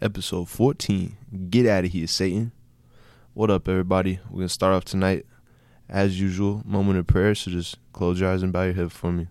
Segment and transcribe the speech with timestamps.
[0.00, 1.16] episode 14.
[1.50, 2.52] Get out of here, Satan.
[3.34, 4.20] What up, everybody?
[4.30, 5.26] We're going to start off tonight,
[5.88, 7.34] as usual, moment of prayer.
[7.34, 9.28] So just close your eyes and bow your head for me.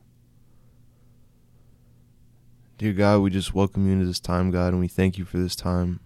[2.78, 5.38] Dear God, we just welcome you into this time, God, and we thank you for
[5.38, 6.00] this time.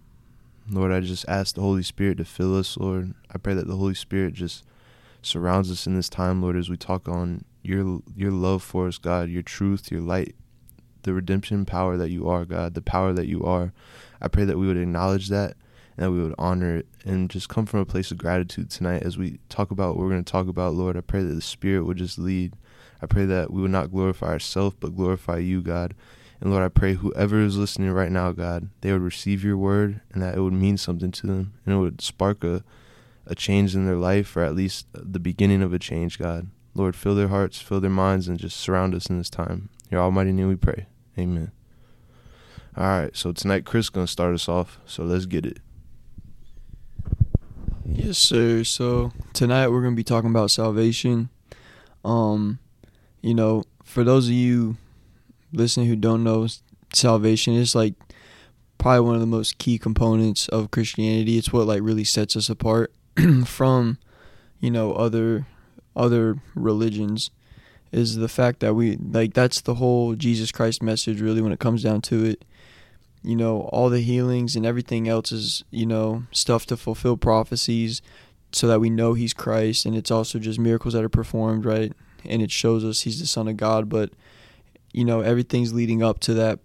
[0.70, 3.14] Lord, I just ask the Holy Spirit to fill us, Lord.
[3.34, 4.64] I pray that the Holy Spirit just
[5.22, 8.98] surrounds us in this time, Lord, as we talk on your your love for us,
[8.98, 10.36] God, your truth, your light,
[11.04, 13.74] the redemption power that you are, God, the power that you are.
[14.22, 15.56] I pray that we would acknowledge that
[15.98, 19.04] and that we would honor it and just come from a place of gratitude tonight
[19.04, 20.98] as we talk about what we're going to talk about, Lord.
[20.98, 22.54] I pray that the Spirit would just lead.
[23.02, 25.96] I pray that we would not glorify ourselves, but glorify you, God.
[26.40, 30.02] And Lord, I pray whoever is listening right now, God, they would receive your word
[30.12, 32.64] and that it would mean something to them and it would spark a,
[33.28, 36.48] a change in their life or at least the beginning of a change, God.
[36.74, 39.70] Lord, fill their hearts, fill their minds, and just surround us in this time.
[39.92, 40.88] Your almighty name we pray.
[41.20, 41.52] Amen.
[42.78, 44.80] All right, so tonight Chris gonna start us off.
[44.86, 45.60] So let's get it.
[47.86, 48.64] Yes, sir.
[48.64, 51.28] So tonight we're gonna be talking about salvation.
[52.06, 52.60] Um,
[53.22, 54.78] you know, for those of you
[55.52, 56.48] listening who don't know,
[56.94, 57.96] salvation is like
[58.78, 61.38] probably one of the most key components of Christianity.
[61.38, 62.94] It's what like really sets us apart
[63.46, 63.98] from,
[64.62, 65.48] you know, other
[65.98, 67.30] other religions
[67.92, 71.60] is the fact that we like that's the whole Jesus Christ message really when it
[71.60, 72.46] comes down to it.
[73.24, 78.02] You know, all the healings and everything else is, you know, stuff to fulfill prophecies
[78.52, 81.94] so that we know he's Christ and it's also just miracles that are performed, right?
[82.26, 84.12] And it shows us he's the son of God, but
[84.94, 86.60] you know, everything's leading up to that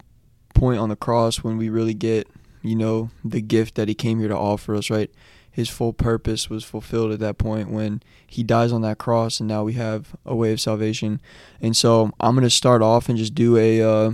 [0.54, 2.27] point on the cross when we really get,
[2.62, 5.10] you know, the gift that he came here to offer us, right?
[5.56, 9.48] His full purpose was fulfilled at that point when he dies on that cross and
[9.48, 11.18] now we have a way of salvation.
[11.62, 14.10] And so i'm going to start off and just do a uh,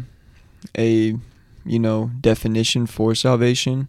[0.79, 1.17] a
[1.65, 3.89] you know definition for salvation.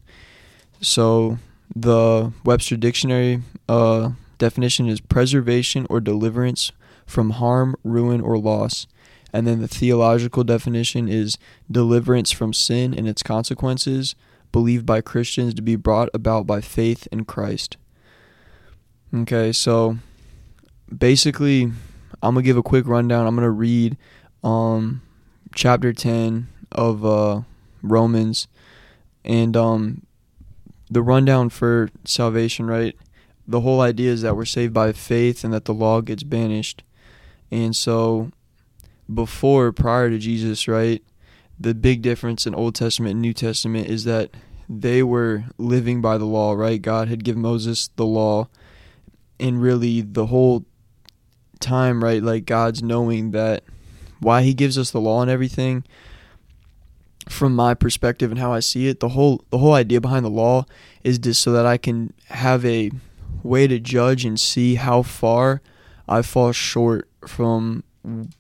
[0.82, 1.38] So
[1.76, 6.72] the webster dictionary uh, definition is preservation or deliverance
[7.06, 8.88] from harm ruin or loss.
[9.32, 11.38] And then the theological definition is
[11.70, 14.16] deliverance from sin and its consequences
[14.54, 17.76] believed by Christians to be brought about by faith in Christ.
[19.14, 19.98] Okay, so
[20.96, 21.64] basically,
[22.22, 23.28] I'm gonna give a quick rundown.
[23.28, 23.98] I'm gonna read
[24.44, 25.02] um,
[25.54, 27.42] chapter 10 of uh,
[27.82, 28.48] Romans,
[29.26, 30.06] and um,
[30.90, 32.68] the rundown for salvation.
[32.68, 32.96] Right,
[33.46, 36.84] the whole idea is that we're saved by faith and that the law gets banished,
[37.52, 38.32] and so
[39.14, 41.04] before prior to Jesus, right,
[41.60, 44.32] the big difference in Old Testament and New Testament is that
[44.70, 46.82] they were living by the law, right?
[46.82, 48.48] God had given Moses the law,
[49.40, 50.66] and really the whole
[51.60, 52.22] time, right?
[52.22, 53.64] Like God's knowing that
[54.20, 55.84] why He gives us the law and everything.
[57.30, 60.30] From my perspective and how I see it, the whole the whole idea behind the
[60.30, 60.66] law
[61.04, 62.92] is just so that I can have a
[63.44, 65.62] way to judge and see how far
[66.08, 67.84] I fall short from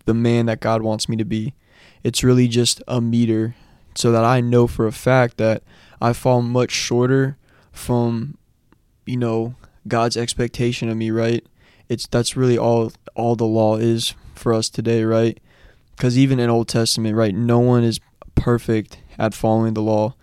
[0.05, 1.53] the man that God wants me to be.
[2.03, 3.55] It's really just a meter
[3.95, 5.63] so that I know for a fact that
[6.01, 7.37] I fall much shorter
[7.71, 8.37] from,
[9.05, 9.55] you know,
[9.87, 11.45] God's expectation of me, right?
[11.89, 15.39] It's that's really all all the law is for us today, right?
[15.95, 17.99] Because even in Old Testament, right, no one is
[18.35, 20.15] perfect at following the law.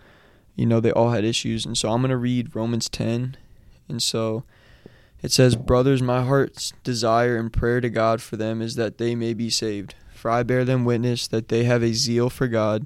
[0.55, 3.37] You know, they all had issues, and so I'm gonna read Romans 10,
[3.87, 4.43] and so
[5.21, 9.15] it says, Brothers, my heart's desire and prayer to God for them is that they
[9.15, 9.95] may be saved.
[10.21, 12.85] For I bear them witness that they have a zeal for God,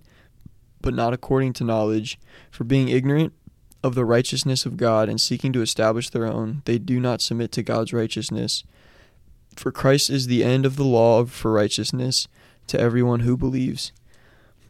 [0.79, 2.17] but not according to knowledge.
[2.49, 3.33] For being ignorant
[3.83, 7.51] of the righteousness of God and seeking to establish their own, they do not submit
[7.51, 8.63] to God's righteousness.
[9.57, 12.29] For Christ is the end of the law for righteousness
[12.67, 13.91] to everyone who believes.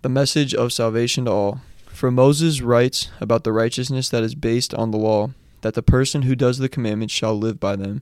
[0.01, 1.61] The message of salvation to all.
[1.85, 5.29] For Moses writes about the righteousness that is based on the law,
[5.61, 8.01] that the person who does the commandments shall live by them.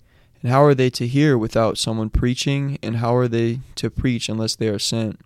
[0.41, 2.77] And how are they to hear without someone preaching?
[2.81, 5.19] And how are they to preach unless they are sent?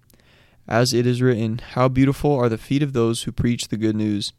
[0.67, 3.95] As it is written, How beautiful are the feet of those who preach the good
[3.95, 4.33] news!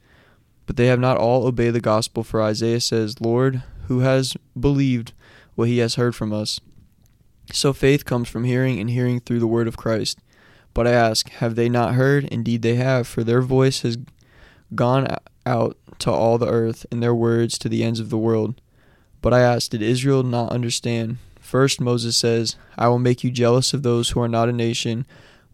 [0.66, 5.12] But they have not all obeyed the gospel, for Isaiah says, Lord, who has believed
[5.54, 6.60] what he has heard from us?
[7.52, 10.18] So faith comes from hearing, and hearing through the word of Christ.
[10.74, 12.24] But I ask, have they not heard?
[12.24, 13.96] Indeed they have, for their voice has
[14.74, 15.06] gone
[15.46, 18.60] out to all the earth, and their words to the ends of the world.
[19.26, 21.18] But I ask, did Israel not understand?
[21.40, 25.04] First Moses says, I will make you jealous of those who are not a nation.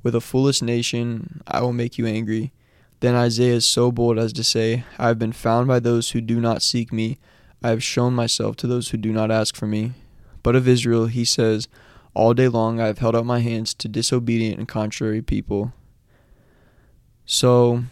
[0.03, 2.53] With a foolish nation I will make you angry.
[3.01, 6.21] Then Isaiah is so bold as to say, I have been found by those who
[6.21, 7.17] do not seek me.
[7.63, 9.93] I have shown myself to those who do not ask for me.
[10.43, 11.67] But of Israel he says,
[12.13, 15.73] All day long I have held out my hands to disobedient and contrary people.
[17.25, 17.85] So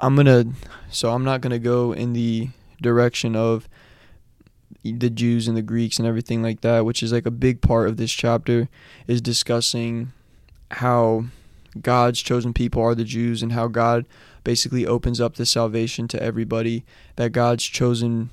[0.00, 0.46] I'm gonna
[0.90, 2.48] so I'm not gonna go in the
[2.82, 3.68] direction of
[4.84, 7.88] the Jews and the Greeks and everything like that, which is like a big part
[7.88, 8.68] of this chapter,
[9.06, 10.12] is discussing
[10.70, 11.26] how
[11.80, 14.06] God's chosen people are the Jews and how God
[14.44, 16.84] basically opens up the salvation to everybody.
[17.16, 18.30] That God's chosen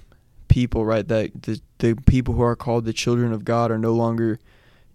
[0.47, 1.07] people, right?
[1.07, 4.39] That the the people who are called the children of God are no longer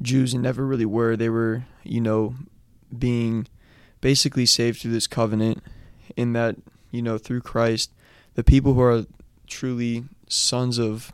[0.03, 1.17] Jews and never really were.
[1.17, 2.35] They were, you know,
[2.97, 3.49] being
[4.01, 5.63] basically saved through this covenant
[6.17, 6.57] in that,
[6.91, 7.91] you know, through Christ,
[8.35, 9.07] the people who are
[9.47, 11.13] truly sons of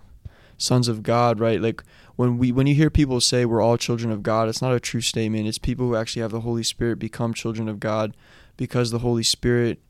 [0.62, 1.61] sons of God, right?
[1.61, 1.82] Like
[2.17, 4.81] when we when you hear people say we're all children of God, it's not a
[4.81, 5.49] true statement.
[5.49, 8.17] It's people who actually have the Holy Spirit become children of God
[8.56, 9.81] because the Holy Spirit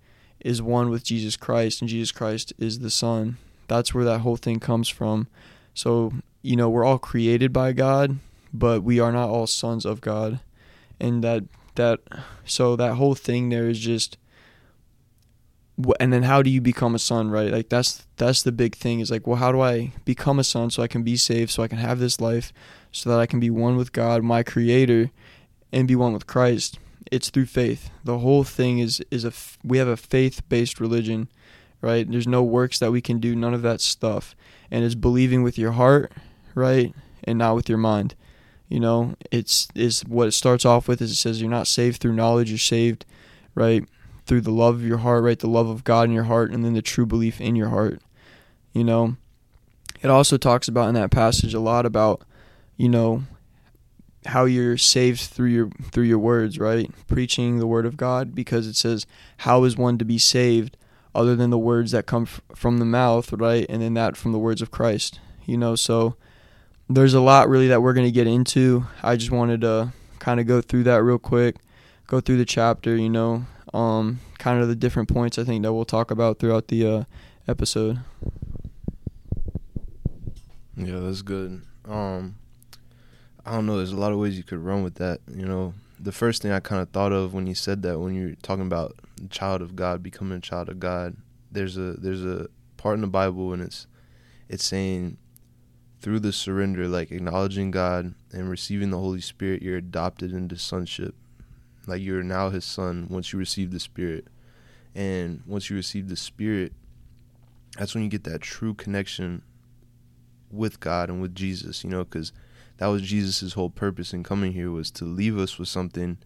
[0.41, 3.37] is one with Jesus Christ and Jesus Christ is the Son.
[3.69, 5.29] That's where that whole thing comes from.
[5.75, 8.19] So, you know, we're all created by God,
[8.53, 10.41] but we are not all sons of God.
[10.99, 12.01] And that that
[12.45, 14.17] so that whole thing there is just
[15.99, 17.51] and then how do you become a son right?
[17.51, 20.71] Like that's that's the big thing is like well how do i become a son
[20.71, 22.53] so i can be saved so i can have this life
[22.93, 25.11] so that i can be one with god my creator
[25.73, 26.79] and be one with christ?
[27.11, 27.91] It's through faith.
[28.05, 29.33] The whole thing is is a
[29.65, 31.29] we have a faith based religion
[31.83, 32.09] right?
[32.09, 34.35] There's no works that we can do none of that stuff.
[34.71, 36.13] And it's believing with your heart
[36.55, 38.15] right and not with your mind.
[38.69, 42.01] You know it's is what it starts off with is it says you're not saved
[42.01, 43.05] through knowledge you're saved
[43.55, 43.85] right
[44.27, 45.39] through the love of your heart, right?
[45.39, 48.01] The love of God in your heart, and then the true belief in your heart.
[48.73, 49.17] You know,
[50.01, 52.23] it also talks about in that passage a lot about,
[52.77, 53.25] you know,
[54.27, 56.91] how you're saved through your through your words, right?
[57.09, 59.07] Preaching the word of God, because it says,
[59.39, 60.77] "How is one to be saved
[61.15, 63.67] other than the words that come f- from the mouth, right?
[63.69, 66.15] And then that from the words of Christ." You know, so
[66.89, 68.87] there's a lot really that we're going to get into.
[69.03, 71.57] I just wanted to kind of go through that real quick,
[72.07, 75.73] go through the chapter, you know, um, kind of the different points I think that
[75.73, 77.05] we'll talk about throughout the uh,
[77.49, 78.01] episode.
[80.77, 81.63] Yeah, that's good.
[81.89, 82.37] Um,
[83.45, 83.77] I don't know.
[83.77, 85.21] There's a lot of ways you could run with that.
[85.35, 88.15] You know, the first thing I kind of thought of when you said that, when
[88.15, 91.17] you're talking about the child of God becoming a child of God,
[91.51, 93.87] there's a there's a part in the Bible and it's
[94.49, 95.19] it's saying
[96.01, 101.15] through the surrender, like acknowledging God and receiving the Holy Spirit, you're adopted into sonship.
[101.87, 104.27] Like you're now his son once you receive the Spirit.
[104.95, 106.73] And once you receive the Spirit,
[107.79, 109.43] that's when you get that true connection
[110.51, 112.33] with God and with Jesus, you know, because
[112.77, 116.19] that was Jesus' whole purpose in coming here was to leave us with something,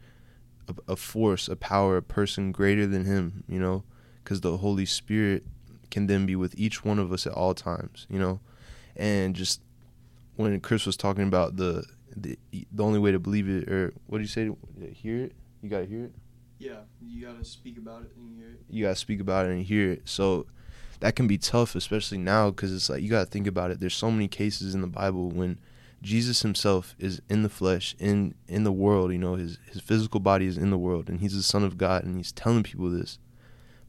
[0.68, 3.84] a, a force, a power, a person greater than him, you know,
[4.22, 5.44] because the Holy Spirit
[5.90, 8.40] can then be with each one of us at all times, you know,
[8.96, 9.60] and just
[10.34, 11.84] when Chris was talking about the
[12.16, 14.50] the the only way to believe it, or what do you say?
[14.92, 15.32] Hear it.
[15.62, 16.12] You gotta hear it.
[16.58, 18.60] Yeah, you gotta speak about it and hear it.
[18.70, 20.02] You gotta speak about it and hear it.
[20.04, 20.46] So
[21.00, 23.80] that can be tough, especially now, because it's like you gotta think about it.
[23.80, 25.58] There's so many cases in the Bible when
[26.02, 29.12] Jesus Himself is in the flesh, in in the world.
[29.12, 31.76] You know, his his physical body is in the world, and He's the Son of
[31.76, 33.18] God, and He's telling people this,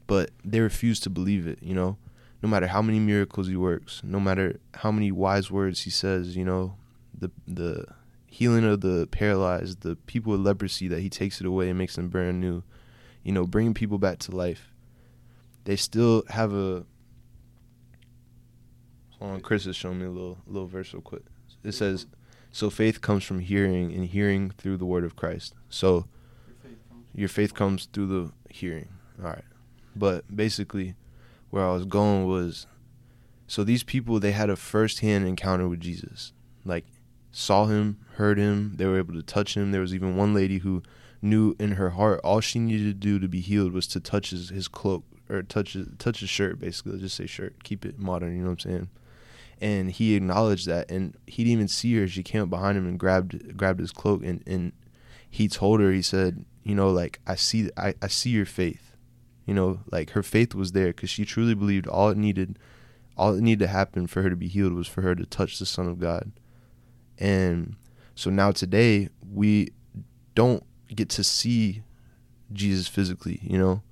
[0.06, 1.58] but they refuse to believe it.
[1.62, 1.96] You know,
[2.42, 6.36] no matter how many miracles He works, no matter how many wise words He says,
[6.36, 6.74] you know,
[7.16, 7.86] the the
[8.30, 11.96] healing of the paralyzed, the people with leprosy that he takes it away and makes
[11.96, 12.62] them brand new,
[13.22, 14.70] you know, bringing people back to life.
[15.64, 16.84] They still have a.
[19.18, 21.24] Hold on, Chris is showing me a little little verse real quick.
[21.64, 22.06] It says,
[22.52, 26.06] "So faith comes from hearing, and hearing through the word of Christ." So,
[27.14, 28.88] your faith comes through the hearing.
[29.18, 29.44] All right,
[29.96, 30.94] but basically,
[31.50, 32.66] where I was going was,
[33.46, 36.32] so these people they had a first-hand encounter with Jesus,
[36.64, 36.84] like
[37.38, 38.72] saw him, heard him.
[38.76, 39.72] They were able to touch him.
[39.72, 40.82] There was even one lady who
[41.20, 44.30] knew in her heart all she needed to do to be healed was to touch
[44.30, 46.58] his, his cloak or touch his, touch his shirt.
[46.58, 47.64] Basically, Let's just say shirt.
[47.64, 48.36] Keep it modern.
[48.36, 48.88] You know what I'm saying?
[49.60, 52.86] and he acknowledged that and he didn't even see her she came up behind him
[52.86, 54.72] and grabbed grabbed his cloak and and
[55.28, 58.96] he told her he said you know like i see i, I see your faith
[59.46, 62.58] you know like her faith was there because she truly believed all it needed
[63.16, 65.58] all it needed to happen for her to be healed was for her to touch
[65.58, 66.30] the son of god
[67.18, 67.76] and
[68.14, 69.68] so now today we
[70.34, 71.82] don't get to see
[72.52, 73.82] jesus physically you know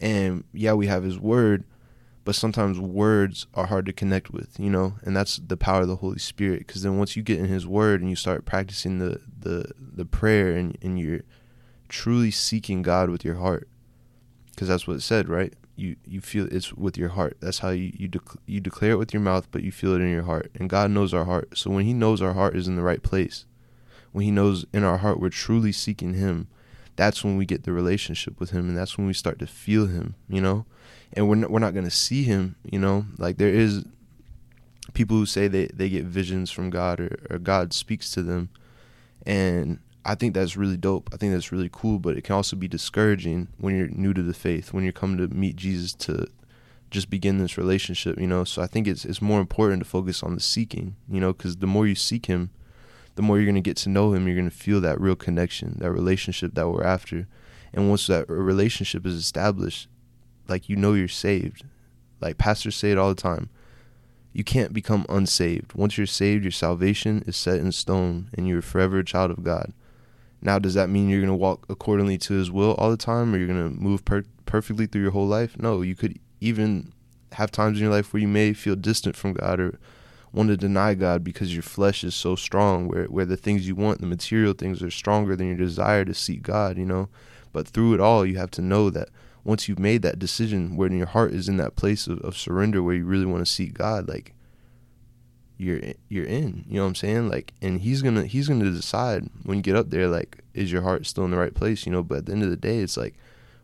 [0.00, 1.64] and yeah we have his word
[2.24, 5.88] but sometimes words are hard to connect with, you know, and that's the power of
[5.88, 6.60] the Holy Spirit.
[6.60, 10.04] Because then once you get in His Word and you start practicing the the the
[10.04, 11.22] prayer and and you're
[11.88, 13.68] truly seeking God with your heart,
[14.50, 15.54] because that's what it said, right?
[15.82, 17.36] You you feel it's with your heart.
[17.40, 20.00] That's how you you dec- you declare it with your mouth, but you feel it
[20.00, 20.50] in your heart.
[20.54, 21.58] And God knows our heart.
[21.58, 23.46] So when He knows our heart is in the right place,
[24.12, 26.48] when He knows in our heart we're truly seeking Him,
[26.96, 29.86] that's when we get the relationship with Him, and that's when we start to feel
[29.86, 30.66] Him, you know
[31.12, 33.84] and we're not, we're not to see him you know like there is
[34.94, 38.48] people who say they, they get visions from god or, or god speaks to them
[39.26, 42.56] and i think that's really dope i think that's really cool but it can also
[42.56, 46.26] be discouraging when you're new to the faith when you're coming to meet jesus to
[46.90, 50.22] just begin this relationship you know so i think it's it's more important to focus
[50.22, 52.50] on the seeking you know because the more you seek him
[53.14, 55.16] the more you're going to get to know him you're going to feel that real
[55.16, 57.26] connection that relationship that we're after
[57.72, 59.88] and once that relationship is established
[60.48, 61.64] like you know you're saved.
[62.20, 63.48] Like pastors say it all the time.
[64.32, 65.74] You can't become unsaved.
[65.74, 69.42] Once you're saved, your salvation is set in stone and you're forever a child of
[69.42, 69.72] God.
[70.42, 73.32] Now, does that mean you're going to walk accordingly to his will all the time
[73.32, 75.56] or you're going to move per- perfectly through your whole life?
[75.58, 76.92] No, you could even
[77.32, 79.78] have times in your life where you may feel distant from God or
[80.32, 83.76] want to deny God because your flesh is so strong, where, where the things you
[83.76, 87.08] want, the material things, are stronger than your desire to seek God, you know?
[87.52, 89.10] But through it all, you have to know that
[89.44, 92.82] once you've made that decision when your heart is in that place of, of surrender
[92.82, 94.34] where you really want to seek God, like
[95.62, 96.64] you're you're in.
[96.68, 97.28] You know what I'm saying?
[97.28, 100.82] Like and he's gonna he's gonna decide when you get up there, like, is your
[100.82, 102.02] heart still in the right place, you know?
[102.02, 103.14] But at the end of the day it's like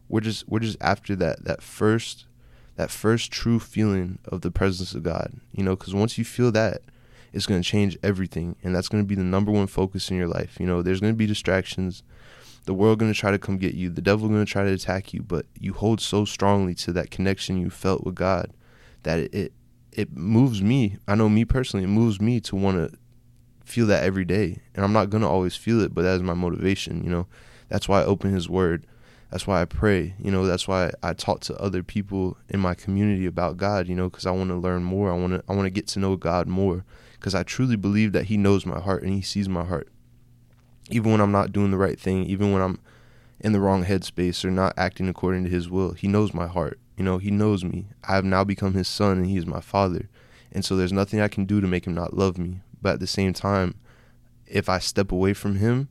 [0.08, 2.26] we're just we're just after that that first
[2.76, 6.52] that first true feeling of the presence of God, you know, because once you feel
[6.52, 6.82] that,
[7.32, 10.58] it's to change everything, and that's to be the number one focus in your life.
[10.60, 12.04] You know, there's to be distractions,
[12.68, 15.22] the world to try to come get you the devil to try to attack you
[15.22, 18.52] but you hold so strongly to that connection you felt with god
[19.04, 19.52] that it it,
[19.98, 22.96] it moves me i know me personally it moves me to want to
[23.64, 24.62] feel that every day.
[24.74, 27.26] And i'm not going to always feel it but that is my motivation you know?
[27.68, 28.86] That's why i open his word.
[29.30, 30.46] That's why i pray you know?
[30.46, 34.08] That's why i talk to other people in my community about god you know?
[34.08, 35.10] Because i want to learn more.
[35.10, 36.84] I want to i want to get to know god more.
[37.14, 39.88] Because i truly believe that he knows my heart and he sees my heart.
[40.90, 42.78] Even when I'm not doing the right thing, even when I'm
[43.40, 45.92] in the wrong headspace or not acting according to his will.
[45.92, 46.80] He knows my heart.
[46.98, 47.86] You know, he knows me.
[48.02, 50.08] I have now become his son and he is my father.
[50.50, 52.60] And so there's nothing I can do to make him not love me.
[52.82, 53.76] But at the same time,
[54.46, 55.88] if I step away from him,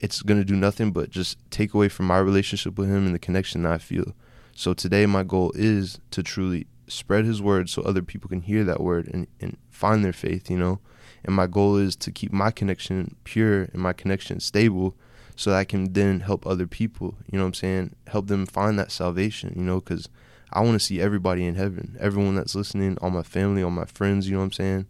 [0.00, 3.14] it's going to do nothing but just take away from my relationship with him and
[3.14, 4.14] the connection that I feel.
[4.54, 8.64] So today my goal is to truly spread his word so other people can hear
[8.64, 10.80] that word and, and find their faith, you know.
[11.24, 14.94] And my goal is to keep my connection pure and my connection stable
[15.36, 17.94] so that I can then help other people, you know what I'm saying?
[18.08, 20.08] Help them find that salvation, you know, because
[20.52, 23.84] I want to see everybody in heaven, everyone that's listening, all my family, all my
[23.84, 24.86] friends, you know what I'm saying?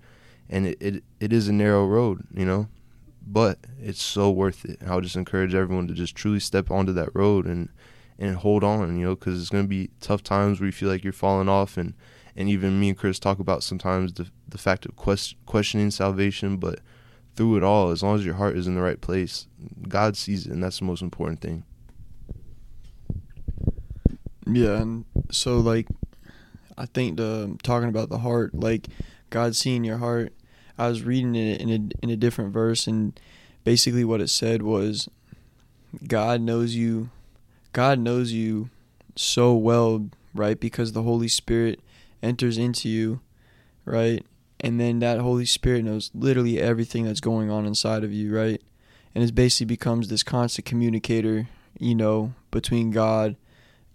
[0.49, 2.69] And it, it, it is a narrow road, you know,
[3.27, 4.79] but it's so worth it.
[4.87, 7.69] I would just encourage everyone to just truly step onto that road and,
[8.19, 10.89] and hold on, you know, because it's going to be tough times where you feel
[10.89, 11.95] like you're falling off and
[12.37, 16.57] and even me and Chris talk about sometimes the the fact of quest, questioning salvation,
[16.57, 16.79] but
[17.35, 19.47] through it all, as long as your heart is in the right place,
[19.89, 21.65] God sees it, and that's the most important thing.
[24.51, 25.87] Yeah, and so like,
[26.77, 28.89] I think the talking about the heart, like
[29.31, 30.33] God seeing your heart.
[30.79, 33.19] I was reading it in a in a different verse, and
[33.65, 35.09] basically what it said was,
[36.07, 37.11] God knows you,
[37.73, 38.71] God knows you
[39.17, 40.59] so well, right?
[40.59, 41.81] Because the Holy Spirit
[42.23, 43.21] enters into you,
[43.85, 44.25] right?
[44.61, 48.63] And then that Holy Spirit knows literally everything that's going on inside of you, right?
[49.15, 53.37] And it basically becomes this constant communicator, you know, between God,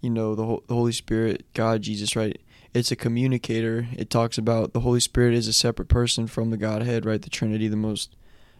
[0.04, 2.40] you know, the, the Holy Spirit, God, Jesus, right?
[2.72, 3.88] It's a communicator.
[3.96, 7.22] It talks about the Holy Spirit is a separate person from the Godhead, right?
[7.22, 8.14] The Trinity, the most,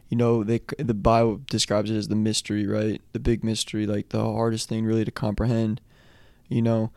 [0.09, 3.03] you know, they, the Bible describes it as the mystery, right?
[3.13, 5.81] The big mystery, like the hardest thing really to comprehend,
[6.49, 6.91] you know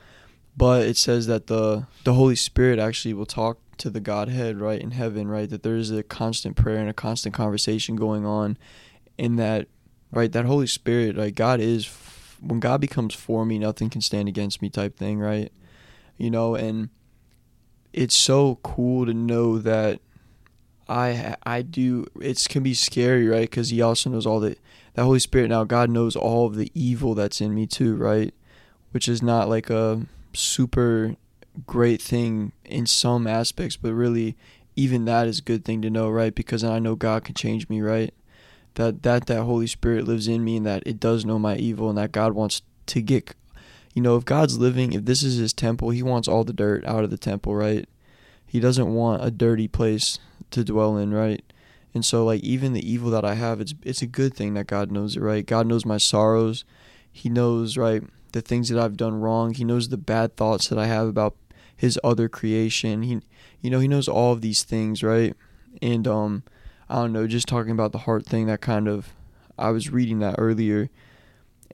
[0.57, 4.81] but it says that the the Holy Spirit actually will talk to the Godhead right
[4.81, 5.47] in heaven, right?
[5.47, 8.57] That there is a constant prayer and a constant conversation going on,
[9.19, 9.67] in that
[10.11, 11.85] right that Holy Spirit, like God is
[12.41, 15.51] when God becomes for me, nothing can stand against me, type thing, right?
[16.17, 16.89] You know, and
[17.93, 19.99] it's so cool to know that
[20.89, 23.51] I I do it can be scary, right?
[23.51, 24.55] Cuz he also knows all the
[24.93, 28.33] that Holy Spirit now God knows all of the evil that's in me too, right?
[28.91, 31.15] Which is not like a super
[31.65, 34.35] great thing in some aspects, but really
[34.75, 36.33] even that is a good thing to know, right?
[36.33, 38.13] Because I know God can change me, right?
[38.77, 41.89] That that that Holy Spirit lives in me and that it does know my evil
[41.89, 43.35] and that God wants to get
[43.97, 46.85] you know, if God's living, if this is his temple, he wants all the dirt
[46.85, 47.89] out of the temple, right?
[48.45, 50.19] He doesn't want a dirty place
[50.51, 51.43] to dwell in, right?
[51.95, 54.67] And so like even the evil that I have, it's it's a good thing that
[54.67, 55.43] God knows it, right?
[55.43, 56.63] God knows my sorrows.
[57.11, 58.03] He knows, right,
[58.33, 59.55] the things that I've done wrong.
[59.55, 61.35] He knows the bad thoughts that I have about
[61.75, 63.01] his other creation.
[63.01, 63.19] He
[63.61, 65.35] you know, he knows all of these things, right?
[65.81, 66.43] And um
[66.89, 69.13] I don't know, just talking about the heart thing that kind of
[69.57, 70.89] I was reading that earlier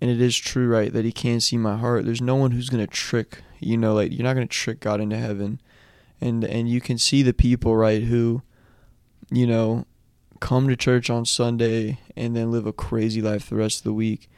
[0.01, 2.05] and it is true, right, that he can see my heart.
[2.05, 5.17] There's no one who's gonna trick you know, like you're not gonna trick God into
[5.17, 5.61] heaven.
[6.21, 8.41] And and you can see the people, right, who,
[9.31, 9.85] you know,
[10.39, 13.93] come to church on Sunday and then live a crazy life the rest of the
[13.93, 14.29] week.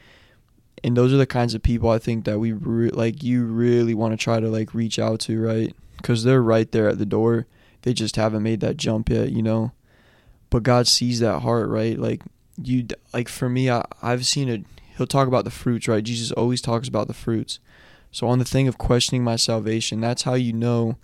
[0.84, 3.94] And those are the kinds of people I think that we re- like you really
[3.94, 5.76] want to try to like reach out to, right?
[6.04, 7.48] Cuz they're right there at the door.
[7.82, 9.72] They just haven't made that jump yet, you know.
[10.50, 11.98] But God sees that heart, right?
[11.98, 12.22] Like
[12.62, 14.66] you like for me I I've seen it
[14.98, 16.04] he'll talk about the fruits, right?
[16.04, 17.60] Jesus always talks about the fruits.
[18.12, 20.98] So on the thing of questioning my salvation, that's how you know,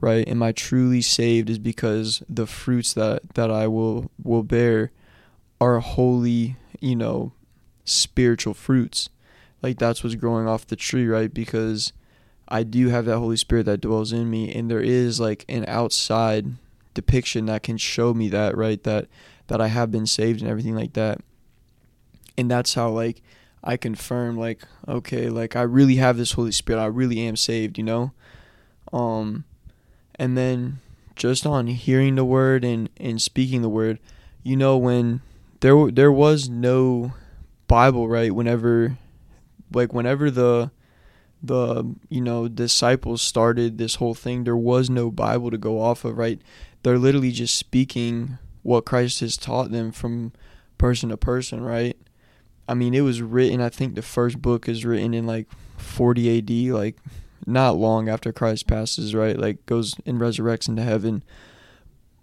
[0.00, 0.26] right?
[0.26, 1.50] Am I truly saved?
[1.50, 4.90] Is because the fruits that that I will will bear
[5.60, 7.32] are holy, you know,
[7.84, 9.10] spiritual fruits.
[9.62, 11.32] Like that's what's growing off the tree, right?
[11.32, 11.92] Because
[12.48, 15.64] I do have that Holy Spirit that dwells in me, and there is like an
[15.66, 16.46] outside
[16.94, 18.82] depiction that can show me that, right?
[18.84, 19.08] That
[19.48, 21.20] that I have been saved and everything like that.
[22.38, 23.22] And that's how like
[23.62, 26.80] I confirm like okay, like I really have this Holy Spirit.
[26.80, 28.12] I really am saved, you know?
[28.92, 29.44] Um
[30.14, 30.78] and then
[31.16, 33.98] just on hearing the word and and speaking the word,
[34.42, 35.20] you know when
[35.60, 37.12] there there was no
[37.66, 38.34] Bible, right?
[38.34, 38.98] Whenever
[39.72, 40.70] like whenever the
[41.46, 46.04] the you know disciples started this whole thing, there was no Bible to go off
[46.04, 46.40] of, right?
[46.82, 50.32] They're literally just speaking what Christ has taught them from
[50.78, 51.96] person to person, right?
[52.66, 53.60] I mean, it was written.
[53.60, 56.72] I think the first book is written in like 40 A.D.
[56.72, 56.96] Like
[57.46, 59.38] not long after Christ passes, right?
[59.38, 61.22] Like goes and resurrects into heaven,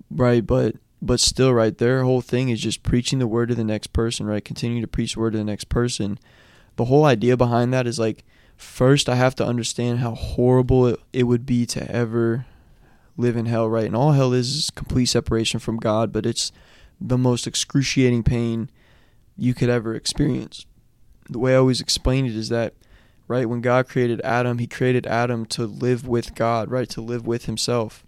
[0.09, 0.45] right?
[0.45, 1.77] But but still, right?
[1.77, 4.43] Their whole thing is just preaching the word to the next person, right?
[4.43, 6.19] Continue to preach the word to the next person.
[6.75, 8.23] The whole idea behind that is like,
[8.61, 12.45] first I have to understand how horrible it, it would be to ever
[13.17, 13.85] live in hell, right?
[13.85, 16.51] And all hell is is complete separation from God, but it's
[16.99, 18.69] the most excruciating pain
[19.35, 20.65] you could ever experience.
[21.29, 22.73] The way I always explain it is that,
[23.27, 27.25] right, when God created Adam, he created Adam to live with God, right, to live
[27.25, 28.05] with himself,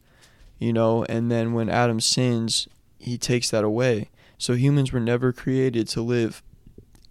[0.60, 2.68] you know, and then when Adam sins,
[3.00, 4.10] he takes that away.
[4.38, 6.44] So humans were never created to live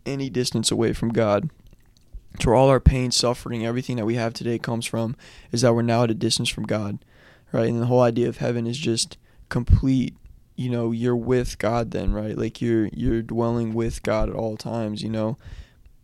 [0.06, 1.50] any distance away from God.
[2.40, 5.16] So all our pain, suffering, everything that we have today comes from
[5.50, 6.98] is that we're now at a distance from God,
[7.52, 7.68] right?
[7.68, 9.18] And the whole idea of heaven is just
[9.48, 10.16] complete
[10.56, 12.36] you know you're with God then right?
[12.36, 15.38] Like you're you're dwelling with God at all times you know?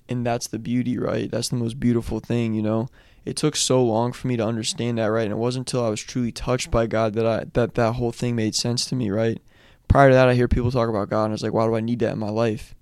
[0.08, 1.30] And that's the beauty right?
[1.30, 2.88] That's the most beautiful thing you know?
[3.24, 5.24] It took so long for me to understand that right?
[5.24, 8.12] And it wasn't until I was truly touched by God that I that that whole
[8.12, 9.40] thing made sense to me right?
[9.86, 11.74] Prior to that I hear people talk about God and I was like why do
[11.74, 12.74] I need that in my life?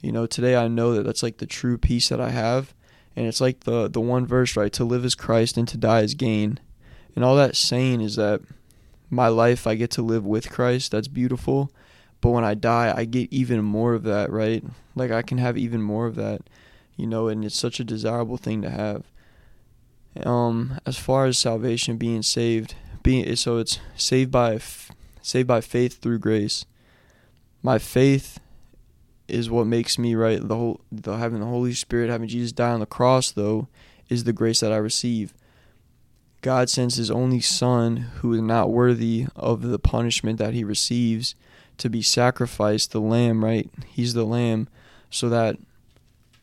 [0.00, 2.74] You know today I know that that's like the true peace that I have
[3.16, 6.02] and it's like the the one verse right to live as Christ and to die
[6.02, 6.58] as gain
[7.14, 8.40] and all that saying is that
[9.08, 10.92] my life I get to live with Christ.
[10.92, 11.72] That's beautiful.
[12.20, 14.62] But when I die, I get even more of that, right?
[14.94, 16.42] Like I can have even more of that,
[16.96, 19.04] you know, and it's such a desirable thing to have.
[20.24, 24.58] Um, as far as salvation, being saved, being so it's saved by
[25.22, 26.66] saved by faith through grace.
[27.62, 28.39] My faith
[29.30, 30.46] is what makes me right.
[30.46, 33.68] The whole the having the Holy Spirit, having Jesus die on the cross, though,
[34.08, 35.34] is the grace that I receive.
[36.42, 41.34] God sends his only son, who is not worthy of the punishment that he receives,
[41.76, 43.68] to be sacrificed, the lamb, right?
[43.86, 44.68] He's the lamb,
[45.10, 45.56] so that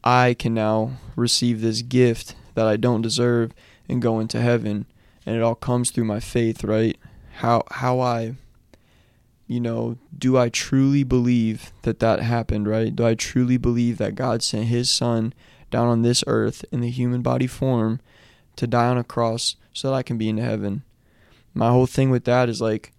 [0.03, 3.53] I can now receive this gift that I don't deserve
[3.89, 4.85] and go into heaven.
[5.25, 6.97] And it all comes through my faith, right?
[7.37, 8.35] How how I
[9.47, 12.95] you know, do I truly believe that that happened, right?
[12.95, 15.33] Do I truly believe that God sent his son
[15.69, 17.99] down on this earth in the human body form
[18.55, 20.83] to die on a cross so that I can be in heaven.
[21.53, 22.91] My whole thing with that is like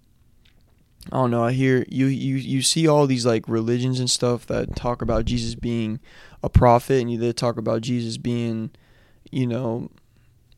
[1.10, 4.46] I don't know, I hear you you you see all these like religions and stuff
[4.46, 6.00] that talk about Jesus being
[6.42, 8.70] a prophet and you they talk about Jesus being,
[9.30, 9.90] you know,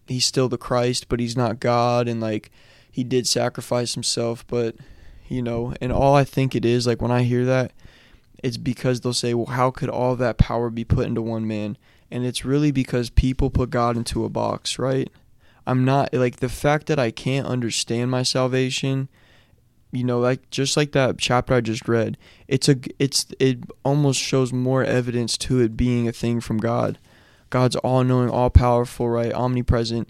[0.07, 2.51] he's still the Christ, but he's not God and like
[2.91, 4.75] he did sacrifice himself, but
[5.31, 7.73] you know, and all I think it is, like when I hear that,
[8.43, 11.79] it's because they'll say, well, how could all that power be put into one man?
[12.11, 15.09] And it's really because people put God into a box, right?
[15.67, 19.09] I'm not like the fact that I can't understand my salvation,
[19.93, 24.19] you know, like just like that chapter I just read, it's a it's it almost
[24.19, 26.99] shows more evidence to it being a thing from God.
[27.51, 29.33] God's all knowing, all powerful, right?
[29.33, 30.09] Omnipresent.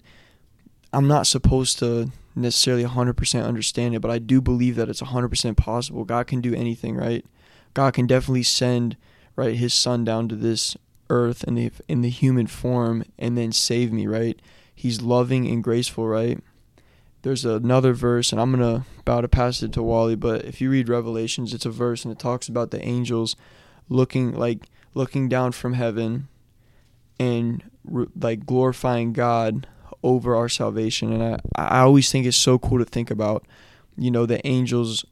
[0.91, 5.57] I'm not supposed to necessarily 100% understand it, but I do believe that it's 100%
[5.57, 6.03] possible.
[6.05, 7.25] God can do anything, right?
[7.73, 8.97] God can definitely send
[9.35, 10.75] right his son down to this
[11.09, 14.39] earth in the in the human form and then save me, right?
[14.73, 16.39] He's loving and graceful, right?
[17.23, 20.71] There's another verse, and I'm gonna about to pass it to Wally, but if you
[20.71, 23.35] read Revelations, it's a verse and it talks about the angels
[23.89, 26.27] looking like looking down from heaven
[27.19, 27.63] and
[28.19, 29.67] like glorifying God
[30.03, 31.13] over our salvation.
[31.13, 31.23] And
[31.55, 33.45] I, I always think it's so cool to think about,
[33.97, 35.05] you know, the angels.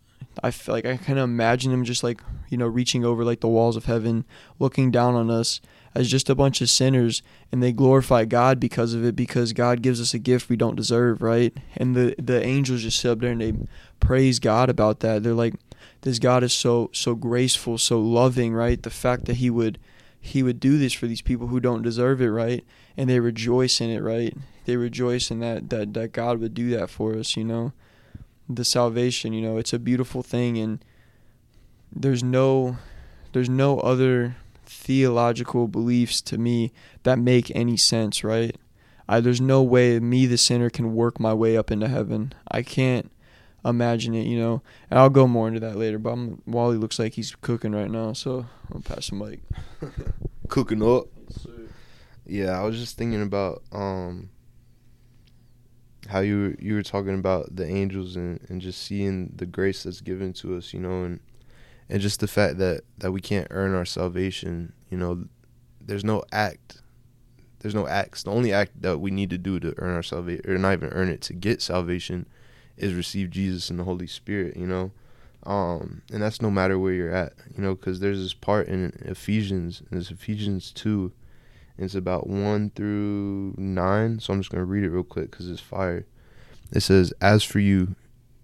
[0.43, 3.41] I feel like I kind of imagine them just like, you know, reaching over like
[3.41, 4.25] the walls of heaven,
[4.57, 5.61] looking down on us
[5.95, 7.21] as just a bunch of sinners
[7.51, 10.75] and they glorify God because of it because God gives us a gift we don't
[10.75, 11.55] deserve, right?
[11.75, 13.53] And the the angels just sit up there and they
[13.99, 15.23] praise God about that.
[15.23, 15.55] They're like
[16.01, 18.81] this God is so so graceful, so loving, right?
[18.81, 19.79] The fact that he would
[20.21, 22.63] he would do this for these people who don't deserve it, right?
[22.99, 24.35] And they rejoice in it, right?
[24.65, 27.71] They rejoice in that that that God would do that for us, you know.
[28.49, 30.83] The salvation, you know, it's a beautiful thing and
[31.91, 32.77] there's no
[33.31, 34.35] there's no other
[34.65, 36.71] theological beliefs to me
[37.03, 38.55] that make any sense, right?
[39.07, 42.33] I, there's no way me, the sinner, can work my way up into heaven.
[42.47, 43.11] I can't
[43.65, 44.61] imagine it, you know.
[44.89, 45.97] And I'll go more into that later.
[45.97, 49.39] But I'm, Wally looks like he's cooking right now, so I'll pass the mic.
[50.47, 51.07] cooking up.
[52.29, 54.29] Yeah, I was just thinking about um
[56.07, 60.01] how you you were talking about the angels and, and just seeing the grace that's
[60.01, 61.19] given to us, you know, and
[61.89, 65.25] and just the fact that that we can't earn our salvation, you know,
[65.81, 66.81] there's no act.
[67.59, 68.23] There's no acts.
[68.23, 70.89] The only act that we need to do to earn our salvation, or not even
[70.89, 72.27] earn it, to get salvation,
[72.77, 74.91] is receive Jesus and the Holy Spirit, you know.
[75.45, 78.93] Um, and that's no matter where you're at, you know, because there's this part in
[79.03, 81.11] Ephesians, and it's Ephesians 2, and
[81.83, 84.19] it's about 1 through 9.
[84.19, 86.05] So I'm just going to read it real quick because it's fire.
[86.71, 87.95] It says, As for you,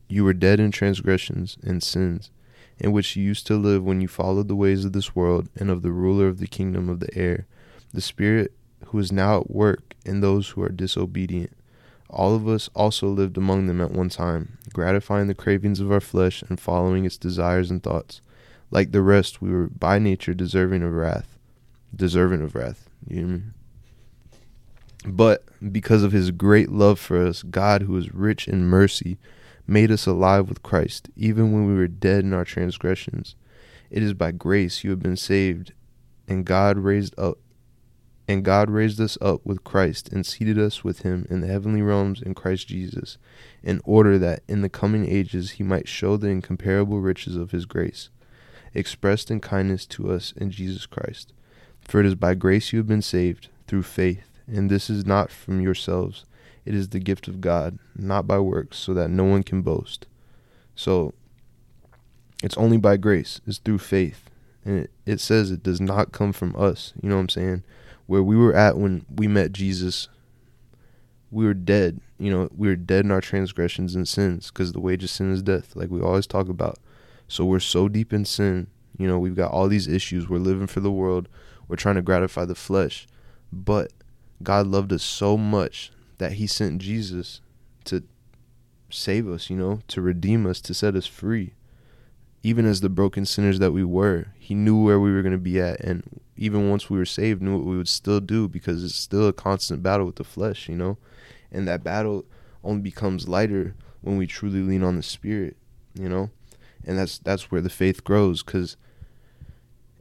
[0.08, 2.30] you were dead in transgressions and sins,
[2.78, 5.69] in which you used to live when you followed the ways of this world and
[5.69, 7.45] of the ruler of the kingdom of the air,
[7.93, 8.54] the Spirit
[8.88, 11.56] who is now at work in those who are disobedient.
[12.10, 16.00] All of us also lived among them at one time, gratifying the cravings of our
[16.00, 18.21] flesh and following its desires and thoughts.
[18.71, 21.38] Like the rest, we were by nature deserving of wrath.
[21.95, 22.85] Deserving of wrath.
[23.08, 23.54] You mean?
[25.08, 29.18] But because of his great love for us, God, who is rich in mercy,
[29.68, 33.36] made us alive with Christ, even when we were dead in our transgressions.
[33.89, 35.74] It is by grace you have been saved,
[36.28, 37.38] and God raised up
[38.28, 41.84] and God raised us up with Christ and seated us with him in the heavenly
[41.84, 43.20] realms in Christ Jesus,
[43.62, 47.65] in order that in the coming ages he might show the incomparable riches of his
[47.65, 48.10] grace,
[48.74, 51.34] expressed in kindness to us in Jesus Christ.
[51.88, 55.32] For it is by grace you have been saved, through faith, and this is not
[55.32, 56.26] from yourselves.
[56.65, 60.08] It is the gift of God, not by works, so that no one can boast.
[60.76, 61.13] So,
[62.43, 64.30] it's only by grace, it's through faith.
[64.63, 66.93] And it, it says it does not come from us.
[67.02, 67.63] You know what I'm saying?
[68.08, 70.08] where we were at when we met Jesus,
[71.32, 72.00] we were dead.
[72.19, 75.32] You know, we were dead in our transgressions and sins because the wage of sin
[75.32, 76.78] is death, like we always talk about.
[77.28, 78.67] So we're so deep in sin.
[78.98, 80.30] You know, we've got all these issues.
[80.30, 81.28] We're living for the world.
[81.67, 83.08] We're trying to gratify the flesh.
[83.51, 83.91] But
[84.43, 87.41] God loved us so much that He sent Jesus
[87.86, 88.04] to
[88.89, 91.54] save us, you know, to redeem us, to set us free
[92.45, 95.39] even as the broken sinners that we were, he knew where we were going to
[95.39, 95.80] be at.
[95.80, 99.28] And even once we were saved, knew what we would still do because it's still
[99.28, 100.99] a constant battle with the flesh, you know?
[101.51, 102.23] And that battle
[102.63, 105.58] only becomes lighter when we truly lean on the Spirit,
[105.95, 106.30] you know?
[106.86, 108.78] And that's that's where the faith grows because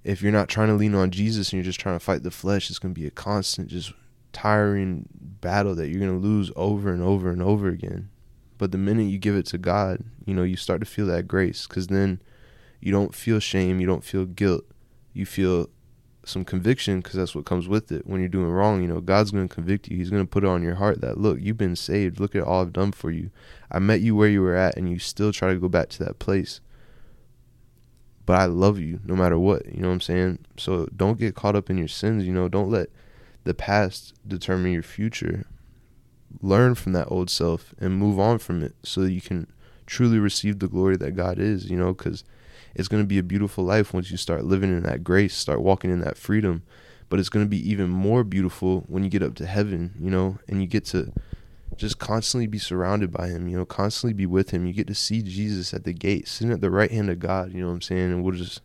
[0.04, 2.30] if you're not trying to lean on Jesus and you're just trying to fight the
[2.30, 3.92] flesh, it's going to be a constant, just
[4.32, 5.08] tiring
[5.40, 8.10] battle that you're going to lose over and over and over again.
[8.58, 11.26] But the minute you give it to God, you know, you start to feel that
[11.26, 12.20] grace because then–
[12.84, 14.66] you don't feel shame, you don't feel guilt,
[15.14, 15.70] you feel
[16.26, 18.06] some conviction because that's what comes with it.
[18.06, 19.96] When you're doing wrong you know god's going to convict you.
[19.96, 22.20] He's going to put it on your heart that look you've been saved.
[22.20, 23.30] Look at all i've done for you.
[23.70, 26.04] I met you where you were at and you still try to go back to
[26.04, 26.60] that place
[28.26, 30.38] but i love you no matter what you know what i'm saying?
[30.56, 32.48] So don't get caught up in your sins you know?
[32.48, 32.88] Don't let
[33.44, 35.46] the past determine your future.
[36.40, 39.46] Learn from that old self and move on from it so that you can
[39.86, 42.24] truly receive the glory that God is, you know, because
[42.74, 45.60] it's going to be a beautiful life once you start living in that grace, start
[45.60, 46.62] walking in that freedom.
[47.08, 50.10] But it's going to be even more beautiful when you get up to heaven, you
[50.10, 51.12] know, and you get to
[51.76, 54.66] just constantly be surrounded by him, you know, constantly be with him.
[54.66, 57.52] You get to see Jesus at the gate, sitting at the right hand of God,
[57.52, 58.12] you know what I'm saying?
[58.12, 58.60] And we'll just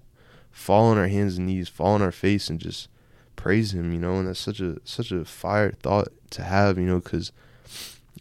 [0.52, 2.88] fall on our hands and knees, fall on our face and just
[3.36, 6.86] praise him, you know, and that's such a such a fire thought to have, you
[6.86, 7.32] know, cuz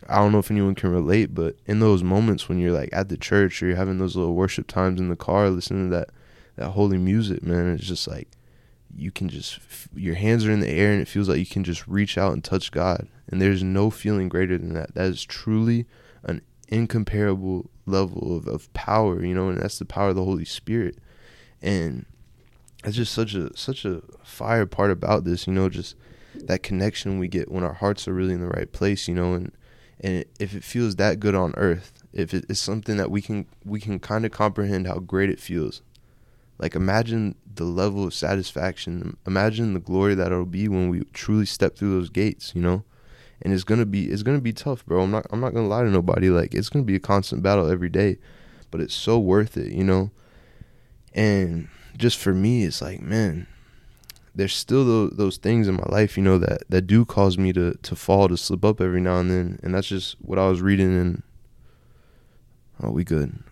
[0.09, 3.09] I don't know if anyone can relate, but in those moments when you're like at
[3.09, 6.11] the church or you're having those little worship times in the car listening to that
[6.57, 8.29] that holy music, man, it's just like
[8.99, 9.61] you can just
[9.95, 12.33] your hands are in the air and it feels like you can just reach out
[12.33, 13.09] and touch God.
[13.29, 14.95] And there's no feeling greater than that.
[14.95, 15.87] That is truly
[16.25, 20.45] an incomparable level of, of power, you know, and that's the power of the Holy
[20.45, 20.99] Spirit.
[21.63, 22.07] And
[22.85, 25.95] it's just such a such a fire part about this, you know, just
[26.35, 29.35] that connection we get when our hearts are really in the right place, you know,
[29.35, 29.53] and
[30.01, 33.47] and if it feels that good on earth, if it is something that we can
[33.65, 35.83] we can kind of comprehend how great it feels.
[36.59, 41.47] Like imagine the level of satisfaction, imagine the glory that it'll be when we truly
[41.47, 42.85] step through those gates, you know?
[43.41, 45.03] And it's to be it's to be tough, bro.
[45.03, 47.71] I'm not I'm not to lie to nobody like it's to be a constant battle
[47.71, 48.19] every day,
[48.71, 50.11] but it's so worth it, you know?
[51.15, 53.47] And just for me, it's like, man,
[54.35, 57.53] there's still those, those things in my life, you know, that, that do cause me
[57.53, 59.59] to, to fall, to slip up every now and then.
[59.63, 61.23] And that's just what I was reading and
[62.81, 63.43] oh, we good.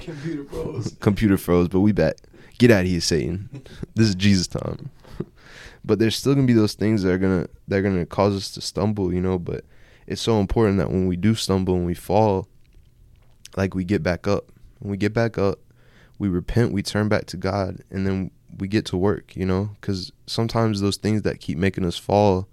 [0.00, 0.96] Computer froze.
[1.00, 2.20] Computer froze, but we bet.
[2.58, 3.48] Get out of here, Satan.
[3.94, 4.90] this is Jesus time.
[5.84, 8.50] but there's still gonna be those things that are gonna that are gonna cause us
[8.52, 9.38] to stumble, you know.
[9.38, 9.64] But
[10.06, 12.48] it's so important that when we do stumble and we fall,
[13.56, 14.52] like we get back up.
[14.78, 15.58] When we get back up,
[16.18, 19.70] we repent, we turn back to God, and then we get to work, you know,
[19.80, 22.48] because sometimes those things that keep making us fall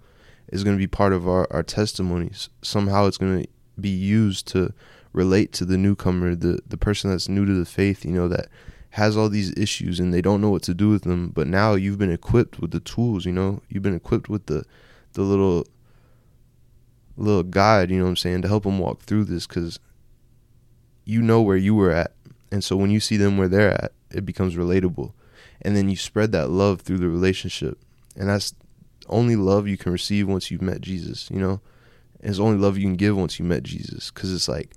[0.48, 2.48] is going to be part of our, our testimonies.
[2.62, 3.48] Somehow it's going to
[3.80, 4.72] be used to
[5.14, 8.48] relate to the newcomer, the, the person that's new to the faith, you know, that
[8.90, 11.30] has all these issues and they don't know what to do with them.
[11.30, 14.64] But now you've been equipped with the tools, you know, you've been equipped with the,
[15.14, 15.66] the little,
[17.16, 19.80] little guide, you know what I'm saying, to help them walk through this because
[21.06, 22.12] you know where you were at.
[22.52, 25.12] And so when you see them where they're at, it becomes relatable
[25.62, 27.78] and then you spread that love through the relationship
[28.16, 28.54] and that's
[29.08, 31.60] only love you can receive once you've met jesus you know
[32.20, 34.70] and it's only love you can give once you met jesus because it's like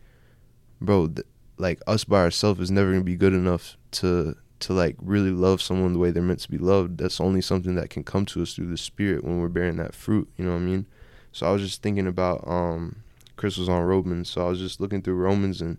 [0.81, 4.95] bro th- like us by ourselves is never gonna be good enough to to like
[5.01, 8.03] really love someone the way they're meant to be loved that's only something that can
[8.03, 10.61] come to us through the spirit when we're bearing that fruit you know what i
[10.61, 10.85] mean
[11.31, 12.97] so i was just thinking about um
[13.35, 15.77] chris was on romans so i was just looking through romans and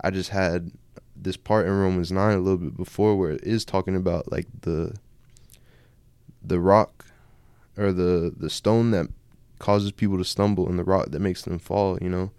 [0.00, 0.70] i just had
[1.16, 4.46] this part in Romans 9 a little bit before where it is talking about like
[4.62, 4.94] the
[6.42, 7.06] the rock
[7.76, 9.06] or the the stone that
[9.58, 12.30] causes people to stumble and the rock that makes them fall, you know.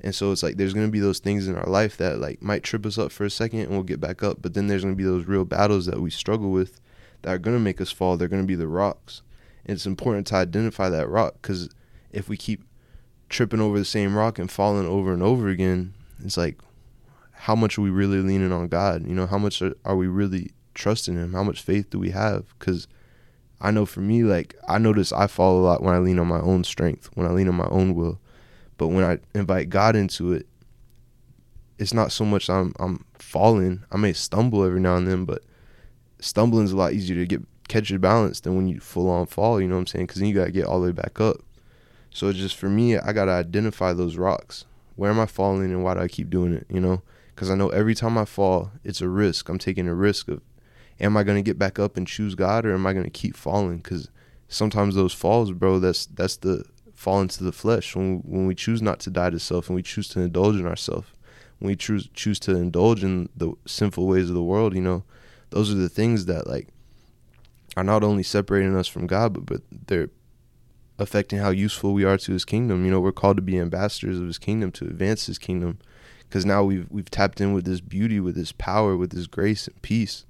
[0.00, 2.42] And so it's like there's going to be those things in our life that like
[2.42, 4.82] might trip us up for a second and we'll get back up, but then there's
[4.82, 6.80] going to be those real battles that we struggle with
[7.22, 8.16] that are going to make us fall.
[8.16, 9.22] They're going to be the rocks.
[9.64, 11.68] And it's important to identify that rock cuz
[12.12, 12.62] if we keep
[13.28, 16.58] tripping over the same rock and falling over and over again, it's like
[17.38, 19.06] how much are we really leaning on God?
[19.06, 21.32] You know, how much are, are we really trusting Him?
[21.32, 22.44] How much faith do we have?
[22.58, 22.88] Because
[23.60, 26.26] I know for me, like, I notice I fall a lot when I lean on
[26.26, 28.18] my own strength, when I lean on my own will.
[28.78, 30.46] But when I invite God into it,
[31.78, 33.84] it's not so much I'm I'm falling.
[33.90, 35.42] I may stumble every now and then, but
[36.20, 39.26] stumbling is a lot easier to get catch your balance than when you full on
[39.26, 39.60] fall.
[39.60, 40.06] You know what I'm saying?
[40.06, 41.36] Because then you gotta get all the way back up.
[42.10, 44.64] So just for me, I gotta identify those rocks.
[44.94, 46.66] Where am I falling, and why do I keep doing it?
[46.70, 47.02] You know,
[47.34, 49.48] because I know every time I fall, it's a risk.
[49.50, 50.40] I'm taking a risk of,
[50.98, 53.78] am I to get back up and choose God, or am I to keep falling?
[53.78, 54.08] Because
[54.48, 56.64] sometimes those falls, bro, that's that's the
[57.06, 57.94] fall into the flesh.
[57.94, 60.66] When when we choose not to die to self, and we choose to indulge in
[60.66, 61.06] ourselves,
[61.60, 65.04] when we choose choose to indulge in the sinful ways of the world, you know,
[65.50, 66.66] those are the things that like
[67.76, 70.10] are not only separating us from God, but but they're
[70.98, 72.84] affecting how useful we are to His kingdom.
[72.84, 75.78] You know, we're called to be ambassadors of His kingdom to advance His kingdom
[76.28, 79.68] because now we've we've tapped in with this beauty, with this power, with this grace
[79.68, 80.26] and peace,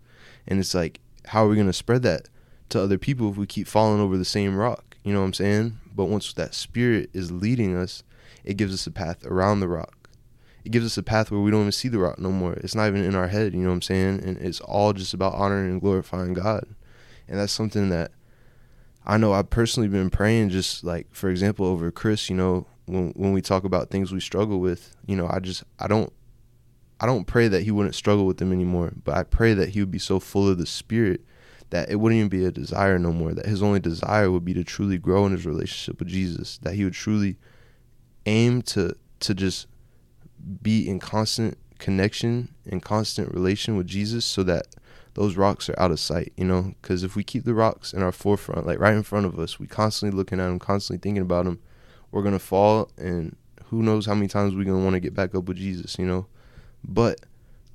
[0.46, 2.28] and it's like, how are we gonna spread that
[2.68, 4.85] to other people if we keep falling over the same rock?
[5.06, 5.78] You know what I'm saying?
[5.94, 8.02] But once that spirit is leading us,
[8.42, 10.10] it gives us a path around the rock.
[10.64, 12.54] It gives us a path where we don't even see the rock no more.
[12.54, 14.24] It's not even in our head, you know what I'm saying?
[14.24, 16.66] And it's all just about honoring and glorifying God.
[17.28, 18.10] And that's something that
[19.06, 23.10] I know I've personally been praying just like for example over Chris, you know, when
[23.10, 26.12] when we talk about things we struggle with, you know, I just I don't
[26.98, 29.78] I don't pray that he wouldn't struggle with them anymore, but I pray that he
[29.78, 31.20] would be so full of the spirit
[31.70, 34.54] that it wouldn't even be a desire no more, that his only desire would be
[34.54, 37.36] to truly grow in his relationship with Jesus, that he would truly
[38.26, 39.66] aim to to just
[40.62, 44.66] be in constant connection and constant relation with Jesus so that
[45.14, 46.74] those rocks are out of sight, you know?
[46.80, 49.58] Because if we keep the rocks in our forefront, like right in front of us,
[49.58, 51.58] we constantly looking at them, constantly thinking about them,
[52.10, 53.34] we're going to fall and
[53.66, 55.98] who knows how many times we're going to want to get back up with Jesus,
[55.98, 56.26] you know?
[56.84, 57.20] But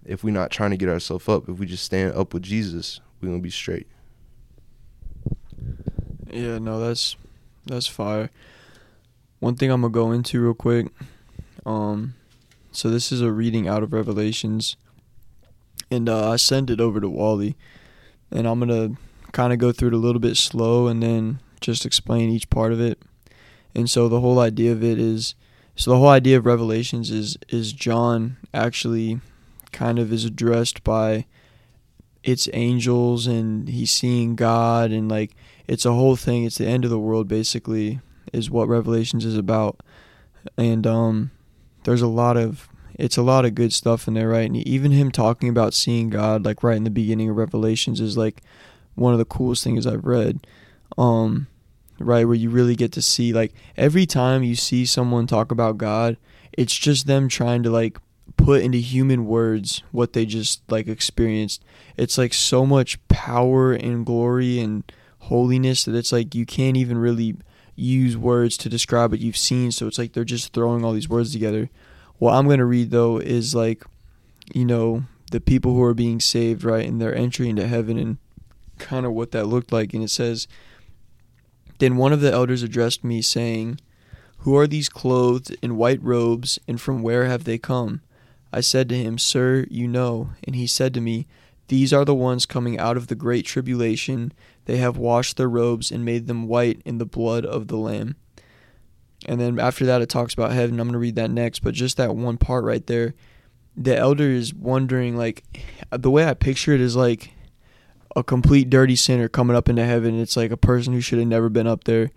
[0.05, 3.01] if we're not trying to get ourselves up, if we just stand up with Jesus,
[3.27, 3.87] going to be straight.
[6.31, 7.17] Yeah, no, that's
[7.65, 8.29] that's fire.
[9.39, 10.87] One thing I'm gonna go into real quick.
[11.65, 12.13] Um,
[12.71, 14.77] so this is a reading out of Revelations,
[15.89, 17.57] and uh, I sent it over to Wally,
[18.31, 18.91] and I'm gonna
[19.33, 22.71] kind of go through it a little bit slow and then just explain each part
[22.71, 23.01] of it.
[23.75, 25.35] And so the whole idea of it is,
[25.75, 29.19] so the whole idea of Revelations is is John actually
[29.73, 31.25] kind of is addressed by
[32.23, 35.31] its angels and he's seeing God and like
[35.67, 36.43] it's a whole thing.
[36.43, 37.99] It's the end of the world basically
[38.31, 39.79] is what Revelations is about.
[40.57, 41.31] And um
[41.83, 44.45] there's a lot of it's a lot of good stuff in there, right?
[44.45, 48.17] And even him talking about seeing God like right in the beginning of Revelations is
[48.17, 48.41] like
[48.95, 50.45] one of the coolest things I've read.
[50.97, 51.47] Um
[51.99, 55.77] right where you really get to see like every time you see someone talk about
[55.77, 56.17] God,
[56.53, 57.97] it's just them trying to like
[58.37, 61.63] put into human words what they just like experienced.
[61.97, 64.83] It's like so much power and glory and
[65.19, 67.35] holiness that it's like you can't even really
[67.75, 69.71] use words to describe what you've seen.
[69.71, 71.69] So it's like they're just throwing all these words together.
[72.17, 73.83] What I'm going to read though is like,
[74.53, 78.17] you know, the people who are being saved, right, and their entry into heaven and
[78.77, 79.93] kind of what that looked like.
[79.93, 80.47] And it says,
[81.79, 83.79] Then one of the elders addressed me, saying,
[84.39, 88.01] Who are these clothed in white robes, and from where have they come?
[88.53, 90.31] I said to him, Sir, you know.
[90.43, 91.27] And he said to me,
[91.67, 94.33] These are the ones coming out of the great tribulation.
[94.65, 98.15] They have washed their robes and made them white in the blood of the Lamb.
[99.25, 100.79] And then after that, it talks about heaven.
[100.79, 101.59] I'm going to read that next.
[101.59, 103.13] But just that one part right there,
[103.77, 105.43] the elder is wondering, like,
[105.91, 107.31] the way I picture it is like
[108.15, 110.19] a complete dirty sinner coming up into heaven.
[110.19, 112.11] It's like a person who should have never been up there.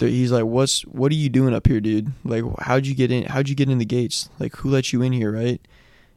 [0.00, 2.12] He's like, "What's what are you doing up here, dude?
[2.24, 3.24] Like, how'd you get in?
[3.24, 4.28] How'd you get in the gates?
[4.38, 5.60] Like, who let you in here, right?"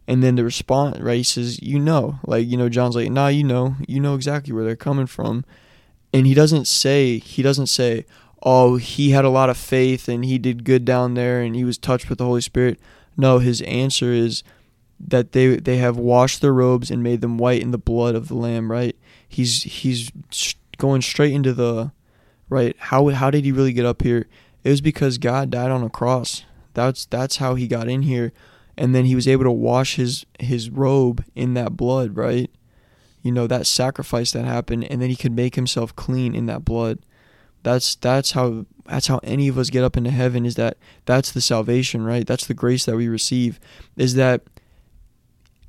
[0.08, 1.18] And then the response, right?
[1.18, 4.54] He says, "You know, like you know." John's like, "Nah, you know, you know exactly
[4.54, 5.46] where they're coming from."
[6.14, 8.06] And he doesn't say he doesn't say,
[8.44, 11.64] "Oh, he had a lot of faith and he did good down there and he
[11.64, 12.80] was touched with the Holy Spirit."
[13.16, 14.44] No, his answer is
[15.00, 18.28] that they they have washed their robes and made them white in the blood of
[18.28, 18.72] the Lamb.
[18.72, 18.96] Right?
[19.28, 20.12] He's he's
[20.78, 21.92] going straight into the
[22.50, 22.76] right.
[22.78, 24.28] How how did he really get up here?
[24.64, 26.44] It was because God died on a cross.
[26.74, 28.32] That's that's how he got in here
[28.80, 32.50] and then he was able to wash his his robe in that blood, right?
[33.22, 36.64] You know, that sacrifice that happened and then he could make himself clean in that
[36.64, 37.00] blood.
[37.62, 41.34] That's that's how that's how any of us get up into heaven is that that's
[41.34, 42.26] the salvation, right?
[42.26, 43.60] That's the grace that we receive
[43.98, 44.44] is that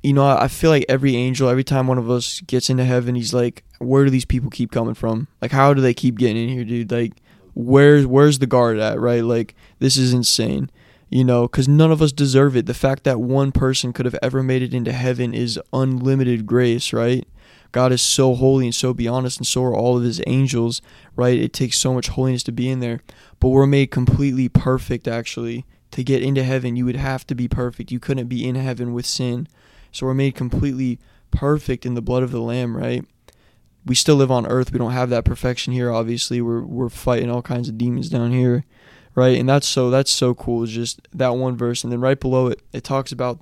[0.03, 3.15] you know, I feel like every angel, every time one of us gets into heaven,
[3.15, 5.27] he's like, "Where do these people keep coming from?
[5.41, 6.91] Like, how do they keep getting in here, dude?
[6.91, 7.13] Like,
[7.53, 8.99] where's where's the guard at?
[8.99, 9.23] Right?
[9.23, 10.69] Like, this is insane."
[11.11, 12.65] you know, because none of us deserve it.
[12.65, 16.93] The fact that one person could have ever made it into heaven is unlimited grace,
[16.93, 17.27] right?
[17.73, 20.81] God is so holy and so beyond us, and so are all of his angels,
[21.17, 21.37] right?
[21.37, 23.01] It takes so much holiness to be in there.
[23.41, 25.65] But we're made completely perfect, actually.
[25.91, 27.91] To get into heaven, you would have to be perfect.
[27.91, 29.49] You couldn't be in heaven with sin.
[29.91, 30.99] So we're made completely
[31.31, 33.05] perfect in the blood of the Lamb, right?
[33.85, 34.71] We still live on earth.
[34.71, 36.41] We don't have that perfection here, obviously.
[36.41, 38.63] We're, we're fighting all kinds of demons down here
[39.15, 39.37] right?
[39.37, 40.63] And that's so that's so cool.
[40.63, 43.39] It's just that one verse, and then right below it, it talks about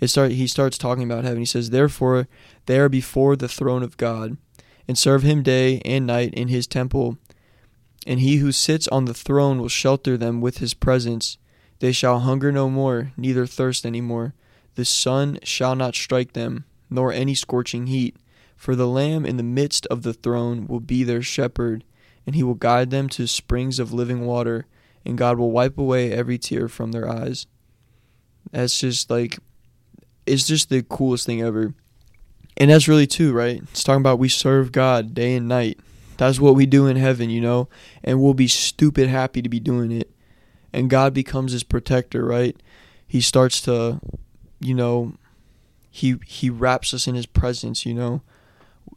[0.00, 0.08] it.
[0.08, 1.40] Start he starts talking about heaven.
[1.40, 2.28] He says, "Therefore,
[2.66, 4.36] they are before the throne of God,
[4.86, 7.18] and serve Him day and night in His temple.
[8.06, 11.36] And He who sits on the throne will shelter them with His presence.
[11.80, 14.34] They shall hunger no more, neither thirst any more.
[14.78, 18.16] The sun shall not strike them, nor any scorching heat."
[18.56, 21.84] For the Lamb in the midst of the throne will be their shepherd,
[22.26, 24.66] and he will guide them to springs of living water
[25.04, 27.46] and God will wipe away every tear from their eyes.
[28.52, 29.38] That's just like,
[30.26, 31.74] it's just the coolest thing ever.
[32.58, 33.62] And that's really too, right?
[33.70, 35.78] It's talking about we serve God day and night.
[36.18, 37.68] That's what we do in heaven, you know?
[38.04, 40.10] And we'll be stupid happy to be doing it.
[40.72, 42.56] And God becomes his protector, right?
[43.06, 44.00] He starts to,
[44.60, 45.14] you know,
[45.90, 48.22] he he wraps us in his presence, you know?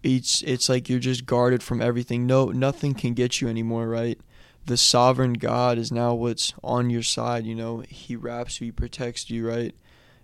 [0.04, 2.26] It's it's like you're just guarded from everything.
[2.26, 4.20] No nothing can get you anymore, right?
[4.66, 7.46] the sovereign God is now what's on your side.
[7.46, 9.76] You know, He wraps you, He protects you, right?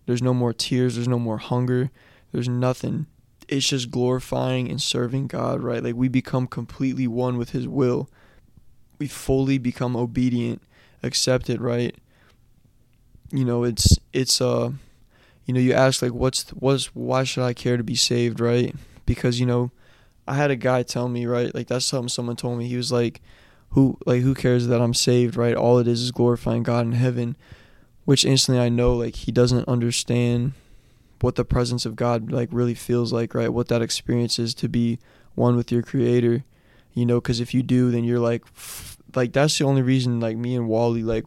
[0.05, 1.91] There's no more tears, there's no more hunger,
[2.31, 3.07] there's nothing.
[3.47, 5.83] It's just glorifying and serving God, right?
[5.83, 8.09] Like we become completely one with His will.
[8.99, 10.61] We fully become obedient,
[11.03, 11.95] accepted, right?
[13.31, 14.71] You know, it's it's uh
[15.47, 18.75] you know, you ask like, what's what's why should I care to be saved, right?
[19.05, 19.71] Because you know,
[20.27, 22.67] I had a guy tell me, right, like that's something someone told me.
[22.67, 23.21] He was like,
[23.69, 25.55] who like who cares that I'm saved, right?
[25.55, 27.37] All it is is glorifying God in heaven,
[28.03, 30.51] which instantly I know like he doesn't understand
[31.21, 33.51] what the presence of God like really feels like, right?
[33.51, 34.99] What that experience is to be
[35.33, 36.43] one with your creator.
[36.93, 38.43] You know, cuz if you do, then you're like
[39.15, 41.23] like that's the only reason like me and Wally like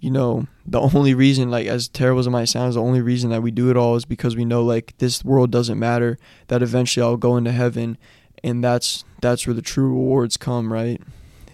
[0.00, 3.30] you know, the only reason, like, as terrible as it might sound, the only reason
[3.30, 6.18] that we do it all is because we know, like, this world doesn't matter.
[6.48, 7.98] That eventually I'll go into heaven,
[8.42, 11.02] and that's that's where the true rewards come, right?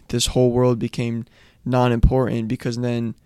[0.09, 1.24] This whole world became
[1.64, 3.16] non-important because then,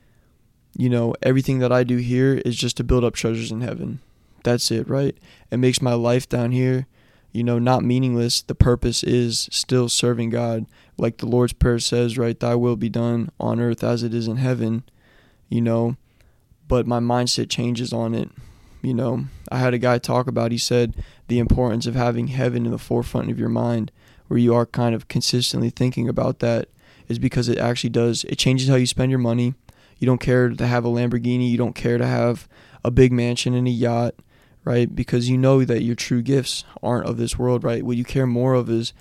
[0.75, 4.01] you know, everything that I do here is just to build up treasures in heaven.
[4.43, 5.14] That's it, right?
[5.51, 6.87] It makes my life down here,
[7.33, 8.41] you know, not meaningless.
[8.41, 10.64] The purpose is still serving God,
[10.97, 12.41] like the Lord's prayer says, right?
[12.41, 14.85] Thy will be done on earth as it is in heaven
[15.51, 15.96] you know,
[16.68, 18.30] but my mindset changes on it.
[18.80, 20.94] You know, I had a guy talk about, he said,
[21.28, 23.92] the importance of having heaven in the forefront of your mind,
[24.28, 26.68] where you are kind of consistently thinking about that,
[27.09, 29.55] is because it actually does, it changes how you spend your money.
[29.98, 32.48] You don't care to have a Lamborghini, you don't care to have
[32.82, 34.14] a big mansion and a yacht,
[34.64, 34.94] right?
[34.94, 37.84] Because you know that your true gifts aren't of this world, right?
[37.84, 38.94] What you care more of is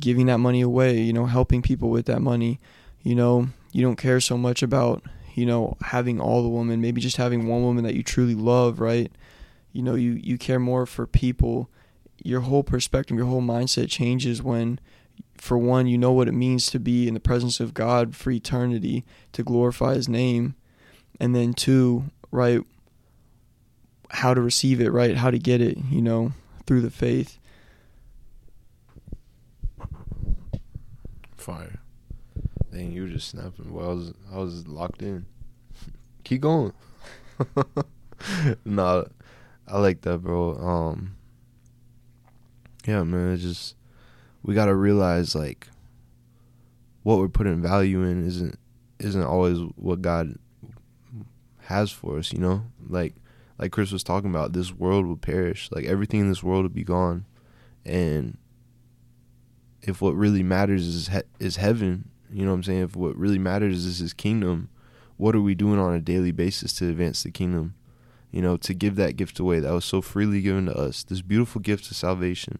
[0.00, 2.60] giving that money away, you know, helping people with that money.
[3.02, 5.02] You know, you don't care so much about
[5.34, 8.80] you know, having all the women, maybe just having one woman that you truly love,
[8.80, 9.10] right?
[9.72, 11.70] You know, you, you care more for people.
[12.22, 14.78] Your whole perspective, your whole mindset changes when,
[15.36, 18.30] for one, you know what it means to be in the presence of God for
[18.30, 20.54] eternity, to glorify His name.
[21.18, 22.60] And then, two, right,
[24.10, 25.16] how to receive it, right?
[25.16, 26.32] How to get it, you know,
[26.66, 27.38] through the faith.
[31.36, 31.81] Fire.
[32.72, 33.72] Dang, you were just snapping.
[33.72, 35.26] Well, I was I was locked in.
[36.24, 36.72] Keep going.
[38.64, 39.04] nah,
[39.68, 40.54] I like that, bro.
[40.54, 41.16] Um,
[42.86, 43.34] yeah, man.
[43.34, 43.76] It's just
[44.42, 45.68] we gotta realize like
[47.02, 48.58] what we're putting value in isn't
[48.98, 50.38] isn't always what God
[51.64, 52.32] has for us.
[52.32, 53.14] You know, like
[53.58, 55.68] like Chris was talking about, this world will perish.
[55.70, 57.26] Like everything in this world will be gone,
[57.84, 58.38] and
[59.82, 62.82] if what really matters is he- is heaven you know what I'm saying?
[62.82, 64.68] If what really matters is his kingdom,
[65.16, 67.74] what are we doing on a daily basis to advance the kingdom?
[68.30, 71.20] You know, to give that gift away that was so freely given to us, this
[71.20, 72.58] beautiful gift of salvation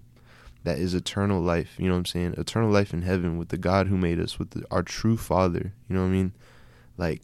[0.64, 2.34] that is eternal life, you know what I'm saying?
[2.36, 5.72] Eternal life in heaven with the God who made us, with the, our true Father,
[5.88, 6.32] you know what I mean?
[6.96, 7.22] Like,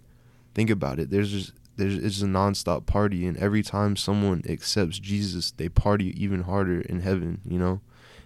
[0.55, 1.11] think about it.
[1.11, 6.21] There's just, there's, it's a nonstop party, and every time someone accepts Jesus, they party
[6.21, 7.81] even harder in heaven, you know?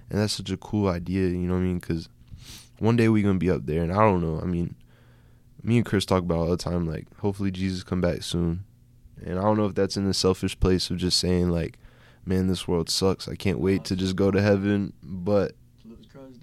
[0.09, 1.79] And that's such a cool idea, you know what I mean?
[1.79, 2.09] Because
[2.83, 4.41] one day we're gonna be up there, and I don't know.
[4.43, 4.75] I mean,
[5.63, 6.85] me and Chris talk about all the time.
[6.85, 8.65] Like, hopefully Jesus come back soon,
[9.25, 11.79] and I don't know if that's in the selfish place of just saying like,
[12.27, 13.29] man, this world sucks.
[13.29, 15.53] I can't wait to just go to heaven, but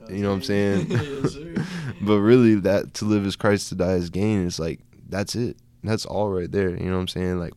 [0.10, 0.88] you know what I'm saying?
[0.90, 1.36] yes,
[2.02, 4.48] but really, that to live as Christ, to die as gain.
[4.48, 4.80] It's like
[5.10, 5.58] that's it.
[5.84, 6.70] That's all right there.
[6.70, 7.40] You know what I'm saying?
[7.40, 7.54] Like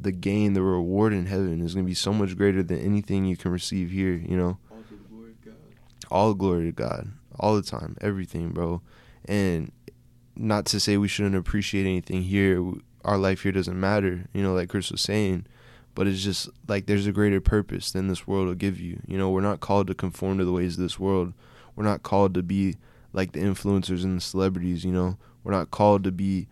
[0.00, 3.36] the gain, the reward in heaven is gonna be so much greater than anything you
[3.36, 4.14] can receive here.
[4.14, 5.56] You know, all glory to God.
[6.12, 8.82] All glory to God all the time, everything, bro.
[9.24, 9.72] And
[10.34, 12.62] not to say we shouldn't appreciate anything here.
[13.04, 15.46] Our life here doesn't matter, you know, like Chris was saying.
[15.94, 19.00] But it's just like there's a greater purpose than this world will give you.
[19.06, 21.32] You know, we're not called to conform to the ways of this world.
[21.74, 22.76] We're not called to be
[23.12, 25.16] like the influencers and the celebrities, you know.
[25.42, 26.48] We're not called to be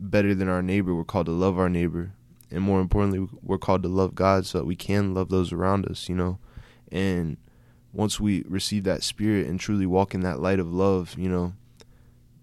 [0.00, 0.94] better than our neighbor.
[0.94, 2.12] We're called to love our neighbor.
[2.50, 5.86] And more importantly, we're called to love God so that we can love those around
[5.86, 6.38] us, you know.
[6.90, 7.36] And
[7.92, 11.54] once we receive that spirit and truly walk in that light of love, you know,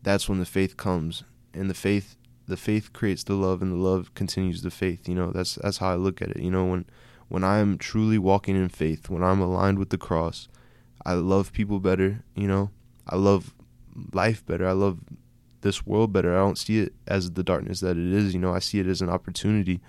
[0.02, 1.24] that's when the faith comes.
[1.54, 2.16] And the faith
[2.48, 5.08] the faith creates the love and the love continues the faith.
[5.08, 6.40] You know, that's that's how I look at it.
[6.40, 6.86] You know, when
[7.28, 10.48] when I'm truly walking in faith, when I'm aligned with the cross,
[11.06, 12.72] I love people better, you know.
[13.08, 13.54] I love
[14.14, 14.68] life better.
[14.68, 15.00] I love
[15.62, 16.36] this world better.
[16.36, 18.54] I don't see it as the darkness that it is, you know.
[18.54, 19.82] I see it as an opportunity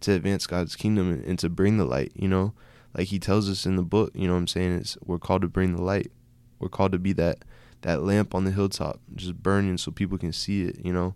[0.00, 2.54] to advance God's kingdom and, and to bring the light, you know
[2.94, 4.72] like he tells us in the book, you know what I'm saying?
[4.72, 6.10] It's we're called to bring the light.
[6.58, 7.44] We're called to be that
[7.82, 11.14] that lamp on the hilltop, just burning so people can see it, you know.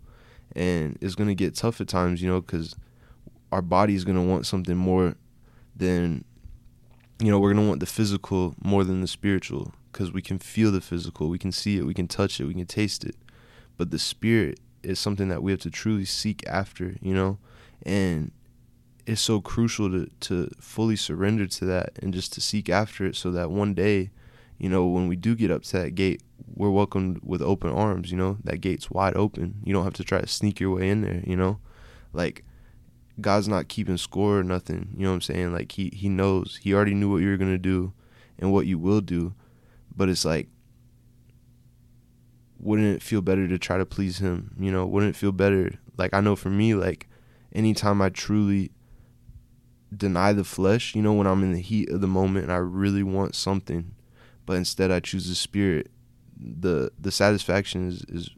[0.56, 2.74] And it's gonna get tough at times, you know, because
[3.52, 5.14] our body is gonna want something more
[5.76, 6.24] than,
[7.20, 10.72] you know, we're gonna want the physical more than the spiritual, because we can feel
[10.72, 13.16] the physical, we can see it, we can touch it, we can taste it,
[13.76, 17.38] but the spirit is something that we have to truly seek after, you know,
[17.84, 18.30] and
[19.06, 23.16] it's so crucial to to fully surrender to that and just to seek after it
[23.16, 24.10] so that one day
[24.58, 26.22] you know when we do get up to that gate
[26.54, 30.04] we're welcomed with open arms you know that gate's wide open you don't have to
[30.04, 31.58] try to sneak your way in there you know
[32.12, 32.44] like
[33.20, 34.88] God's not keeping score or nothing.
[34.96, 35.52] You know what I'm saying?
[35.52, 36.58] Like he he knows.
[36.62, 37.92] He already knew what you were gonna do
[38.38, 39.34] and what you will do.
[39.94, 40.48] But it's like
[42.58, 44.54] wouldn't it feel better to try to please him?
[44.58, 45.72] You know, wouldn't it feel better?
[45.96, 47.08] Like I know for me, like
[47.52, 48.72] anytime I truly
[49.96, 52.56] deny the flesh, you know, when I'm in the heat of the moment and I
[52.56, 53.94] really want something,
[54.46, 55.90] but instead I choose the spirit,
[56.36, 58.30] the the satisfaction is is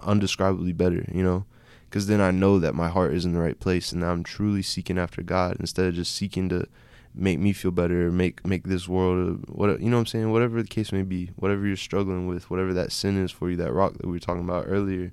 [0.00, 1.46] undescribably better, you know,
[1.88, 4.62] because then I know that my heart is in the right place and I'm truly
[4.62, 6.66] seeking after God instead of just seeking to
[7.14, 10.62] make me feel better, make make this world what you know what I'm saying, whatever
[10.62, 13.72] the case may be, whatever you're struggling with, whatever that sin is for you, that
[13.72, 15.12] rock that we were talking about earlier,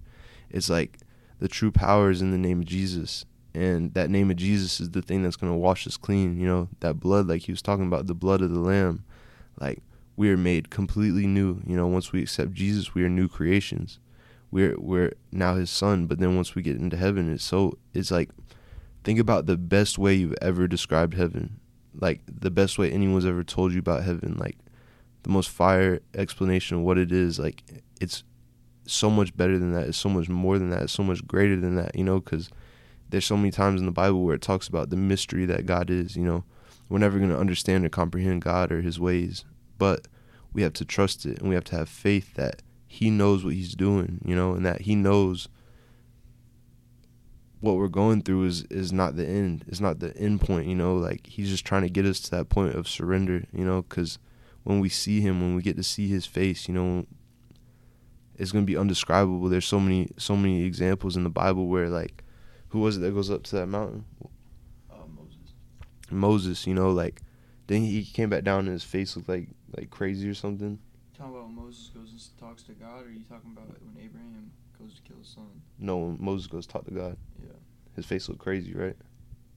[0.49, 0.99] it's like
[1.39, 3.26] the true power is in the name of Jesus.
[3.54, 6.39] And that name of Jesus is the thing that's going to wash us clean.
[6.39, 9.04] You know, that blood, like he was talking about, the blood of the Lamb.
[9.60, 9.84] Like,
[10.16, 11.62] we are made completely new.
[11.66, 13.99] You know, once we accept Jesus, we are new creations.
[14.51, 16.06] We're we're now His Son.
[16.08, 18.30] But then once we get into heaven, it's so it's like
[19.04, 21.60] think about the best way you've ever described heaven,
[21.99, 24.58] like the best way anyone's ever told you about heaven, like
[25.24, 27.39] the most fire explanation of what it is.
[27.39, 27.64] Like
[27.99, 28.24] it's
[28.86, 29.88] so much better than that.
[29.88, 30.84] It's so much more than that.
[30.84, 31.95] It's so much greater than that.
[31.95, 32.49] You know, because
[33.14, 35.91] there's so many times in the Bible where it talks about the mystery that God
[35.91, 36.16] is.
[36.16, 36.43] You know,
[36.89, 39.45] we're never going to understand or comprehend God or His ways,
[39.78, 40.07] but
[40.51, 43.53] we have to trust it and we have to have faith that He knows what
[43.53, 44.20] He's doing.
[44.26, 45.47] You know, and that He knows
[47.59, 49.64] what we're going through is is not the end.
[49.68, 50.66] It's not the end point.
[50.66, 53.43] You know, like He's just trying to get us to that point of surrender.
[53.53, 54.18] You know, because
[54.64, 57.05] when we see Him, when we get to see His face, you know,
[58.38, 59.49] it's gonna be undescribable.
[59.49, 62.22] There's so many so many examples in the Bible where like,
[62.74, 64.03] who was it that goes up to that mountain?
[64.91, 65.53] Uh, Moses.
[66.09, 66.67] Moses.
[66.67, 67.21] You know, like
[67.67, 69.47] then he came back down and his face looked like
[69.78, 70.71] like crazy or something.
[71.11, 73.67] You talking about when Moses goes and talks to God, or are you talking about
[73.82, 75.45] when Abraham goes to kill his son?
[75.80, 77.53] No, when Moses goes talk to God, Yeah.
[77.95, 78.97] his face looked crazy, right?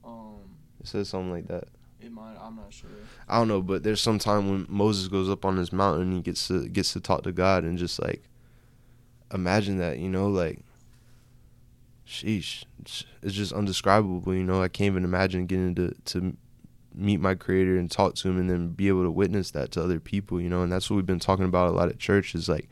[0.05, 0.37] Um,
[0.79, 1.65] It says something like that.
[1.99, 2.35] it might.
[2.39, 2.91] I'm not sure.
[3.27, 6.13] I don't know, but there's some time when Moses goes up on this mountain and
[6.13, 8.21] he gets to gets to talk to God and just like
[9.33, 10.59] imagine that, you know, like
[12.07, 14.61] sheesh, it's just undescribable, you know.
[14.61, 16.37] I can't even imagine getting to to
[16.95, 19.83] meet my creator and talk to him and then be able to witness that to
[19.83, 20.61] other people, you know.
[20.63, 22.69] And that's what we've been talking about a lot at church is like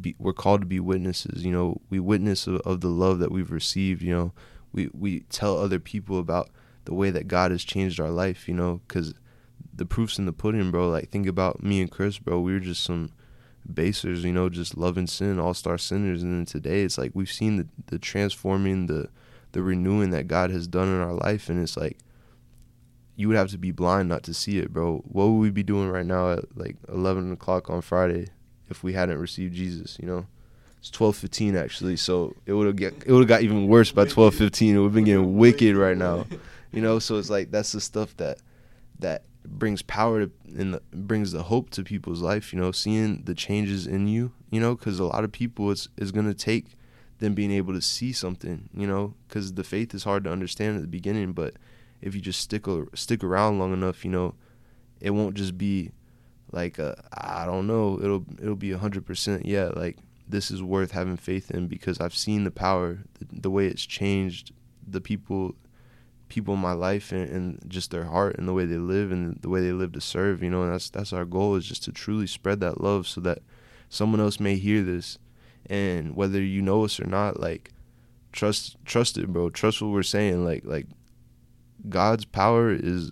[0.00, 1.80] be, we're called to be witnesses, you know.
[1.90, 4.32] We witness of, of the love that we've received, you know.
[4.72, 6.50] We we tell other people about
[6.84, 9.14] the way that God has changed our life, you know, cuz
[9.74, 10.88] the proof's in the pudding, bro.
[10.88, 12.40] Like think about me and Chris, bro.
[12.40, 13.10] We were just some
[13.70, 17.30] basers, you know, just loving sin, all star sinners, and then today it's like we've
[17.30, 19.08] seen the the transforming, the
[19.52, 21.98] the renewing that God has done in our life, and it's like
[23.14, 24.98] you would have to be blind not to see it, bro.
[25.06, 28.28] What would we be doing right now at like eleven o'clock on Friday
[28.68, 29.98] if we hadn't received Jesus?
[30.00, 30.26] You know,
[30.78, 33.92] it's twelve fifteen actually, so it would have get it would have got even worse
[33.92, 34.74] by twelve fifteen.
[34.74, 36.26] It would have been getting wicked right now,
[36.72, 36.98] you know.
[36.98, 38.38] So it's like that's the stuff that
[38.98, 42.52] that brings power to and the, brings the hope to people's life.
[42.52, 44.32] You know, seeing the changes in you.
[44.50, 46.76] You know, because a lot of people it's is gonna take
[47.18, 48.68] them being able to see something.
[48.74, 51.54] You know, because the faith is hard to understand at the beginning, but
[52.00, 54.34] if you just stick stick around long enough, you know,
[55.00, 55.90] it won't just be
[56.50, 57.98] like I don't know.
[58.02, 59.46] It'll it'll be a hundred percent.
[59.46, 63.50] Yeah, like this is worth having faith in because I've seen the power, the, the
[63.50, 64.52] way it's changed
[64.86, 65.54] the people
[66.32, 69.36] people in my life and, and, just their heart and the way they live and
[69.42, 71.84] the way they live to serve you know and that's that's our goal is just
[71.84, 73.40] to truly spread that love so that
[73.92, 75.18] someone else may hear this.
[75.66, 77.70] And whether you know us or not like
[78.32, 79.50] trust trust it bro.
[79.50, 80.44] Trust what we're saying.
[80.44, 80.86] Like like
[81.88, 83.10] god's power is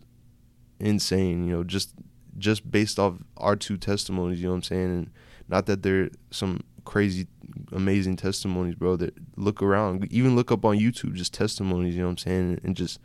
[0.78, 1.92] insane you know just
[2.38, 4.90] just based off our two testimonies you know what i'm saying?
[4.90, 5.10] And
[5.48, 7.26] not that they're some crazy
[7.72, 10.06] amazing testimonies bro that look around.
[10.10, 12.60] Even look up on youtube just testimonies you know what i'm saying?
[12.64, 13.00] And just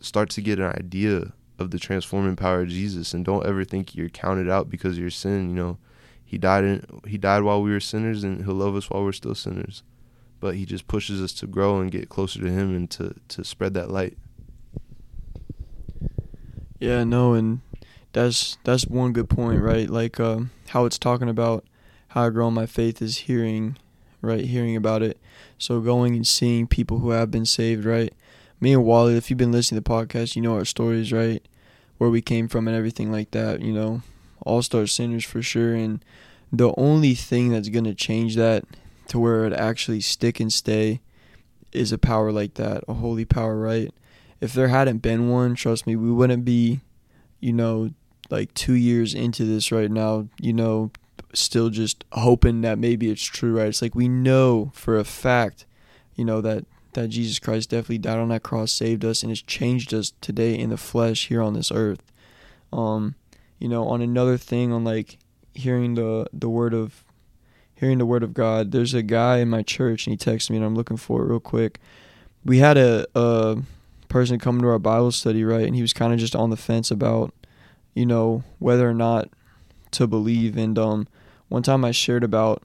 [0.00, 3.14] start to get an idea of the transforming power of jesus.
[3.14, 5.78] And don't ever think you're counted out because of your sin you know?
[6.24, 9.12] He died in, he died while we were sinners and he'll love us while we're
[9.12, 9.82] still sinners.
[10.38, 13.44] But he just pushes us to grow and get closer to him and to to
[13.44, 14.16] spread that light.
[16.78, 17.60] Yeah no and
[18.12, 19.88] that's that's one good point right?
[19.90, 21.64] Like uh, how it's talking about
[22.10, 23.76] how I grow my faith is hearing,
[24.20, 24.44] right?
[24.44, 25.18] Hearing about it.
[25.58, 28.12] So going and seeing people who have been saved, right?
[28.60, 31.46] Me and Wally, if you've been listening to the podcast, you know our stories, right?
[31.98, 34.02] Where we came from and everything like that, you know,
[34.40, 35.74] all star sinners for sure.
[35.74, 36.04] And
[36.52, 38.64] the only thing that's going to change that
[39.08, 41.00] to where it actually stick and stay
[41.72, 43.94] is a power like that, a holy power, right?
[44.40, 46.80] If there hadn't been one, trust me, we wouldn't be,
[47.38, 47.90] you know,
[48.30, 50.90] like two years into this right now, you know,
[51.34, 53.68] still just hoping that maybe it's true, right?
[53.68, 55.66] It's like we know for a fact,
[56.14, 56.64] you know, that
[56.94, 60.58] that Jesus Christ definitely died on that cross, saved us, and has changed us today
[60.58, 62.02] in the flesh here on this earth.
[62.72, 63.14] Um,
[63.58, 65.18] you know, on another thing, on like
[65.54, 67.04] hearing the the word of
[67.74, 68.72] hearing the word of God.
[68.72, 71.28] There's a guy in my church, and he texted me, and I'm looking for it
[71.28, 71.80] real quick.
[72.44, 73.58] We had a a
[74.08, 76.56] person come to our Bible study, right, and he was kind of just on the
[76.56, 77.32] fence about,
[77.94, 79.30] you know, whether or not
[79.92, 80.56] to believe.
[80.56, 81.08] And um,
[81.50, 82.62] one time I shared about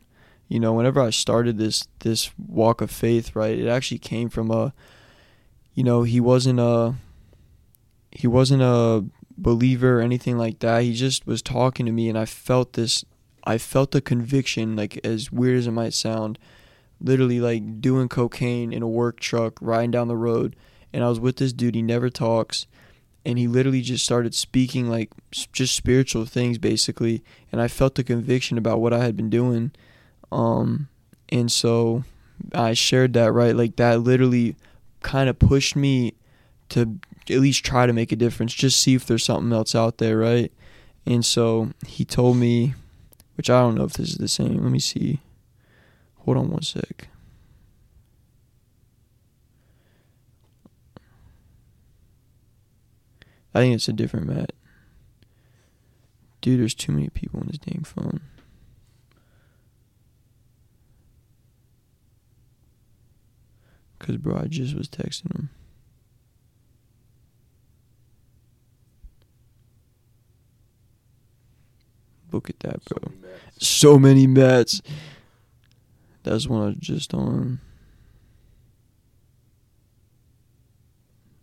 [0.48, 4.52] you know whenever i started this this walk of faith right it actually came from
[4.52, 4.72] a
[5.74, 6.94] you know he wasn't a
[8.12, 9.04] he wasn't a
[9.38, 10.84] believer or anything like that.
[10.84, 13.04] He just was talking to me and i felt this
[13.44, 16.40] i felt the conviction like as weird as it might sound
[17.02, 20.56] literally like doing cocaine in a work truck riding down the road.
[20.94, 22.68] And i was with this dude he never talks
[23.26, 25.10] and he literally just started speaking like
[25.52, 29.72] just spiritual things basically and i felt the conviction about what i had been doing
[30.32, 30.90] um,
[31.30, 32.04] and so
[32.54, 33.56] I shared that, right?
[33.56, 34.56] Like that literally
[35.02, 36.16] kind of pushed me
[36.70, 37.00] to
[37.30, 40.18] at least try to make a difference, just see if there's something else out there,
[40.18, 40.52] right?
[41.06, 42.74] And so he told me,
[43.36, 44.62] which I don't know if this is the same.
[44.64, 45.22] Let me see.
[46.20, 47.08] Hold on one sec.
[53.56, 54.52] I think it's a different Matt.
[56.42, 58.20] Dude, there's too many people on this dang phone.
[63.98, 65.50] Cause bro, I just was texting him.
[72.34, 73.14] Look at that, bro.
[73.58, 74.82] So many Matts.
[76.24, 77.62] That's one I was just on.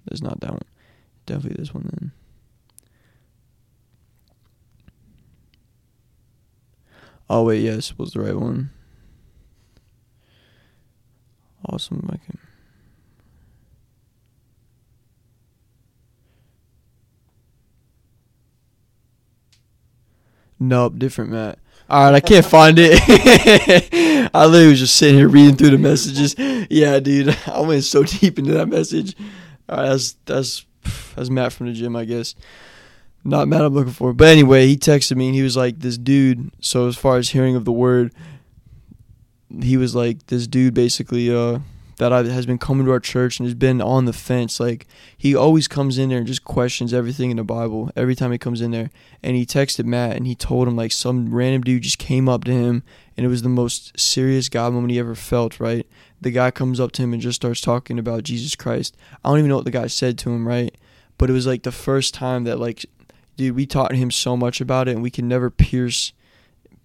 [0.05, 0.72] That's not that one.
[1.27, 2.12] Definitely this one then.
[7.31, 8.70] Oh wait, yes, was the right one.
[11.68, 12.39] Awesome, I can.
[20.59, 21.59] Nope, different Matt.
[21.89, 23.01] All right, I can't find it.
[24.35, 26.35] I literally was just sitting here reading through the messages.
[26.70, 29.16] Yeah, dude, I went so deep into that message.
[29.68, 30.66] All right, that's that's
[31.14, 32.35] that's Matt from the gym, I guess.
[33.24, 35.97] Not Matt I'm looking for, but anyway, he texted me and he was like, "This
[35.97, 38.12] dude." So as far as hearing of the word,
[39.61, 41.61] he was like, "This dude basically uh
[42.03, 44.59] that I, has been coming to our church and has been on the fence.
[44.59, 48.33] Like he always comes in there and just questions everything in the Bible every time
[48.33, 48.91] he comes in there.
[49.23, 52.43] And he texted Matt and he told him like some random dude just came up
[52.45, 52.83] to him
[53.17, 55.61] and it was the most serious God moment he ever felt.
[55.61, 55.87] Right,
[56.21, 58.97] the guy comes up to him and just starts talking about Jesus Christ.
[59.25, 60.49] I don't even know what the guy said to him.
[60.49, 60.77] Right,
[61.19, 62.85] but it was like the first time that like,
[63.37, 66.13] dude, we taught him so much about it and we can never pierce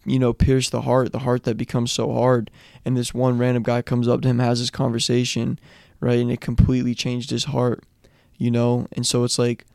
[0.08, 2.50] you know, pierce the heart, the heart that becomes so hard.
[2.86, 5.60] And this one random guy comes up to him, has this conversation,
[6.00, 6.18] right?
[6.18, 7.84] And it completely changed his heart,
[8.38, 8.88] you know?
[8.94, 9.66] And so it's like,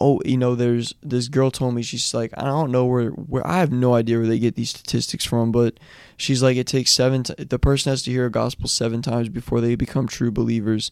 [0.00, 3.46] oh, you know, there's this girl told me, she's like, I don't know where, where
[3.46, 5.78] I have no idea where they get these statistics from, but
[6.16, 9.28] she's like, it takes seven, t- the person has to hear a gospel seven times
[9.28, 10.90] before they become true believers,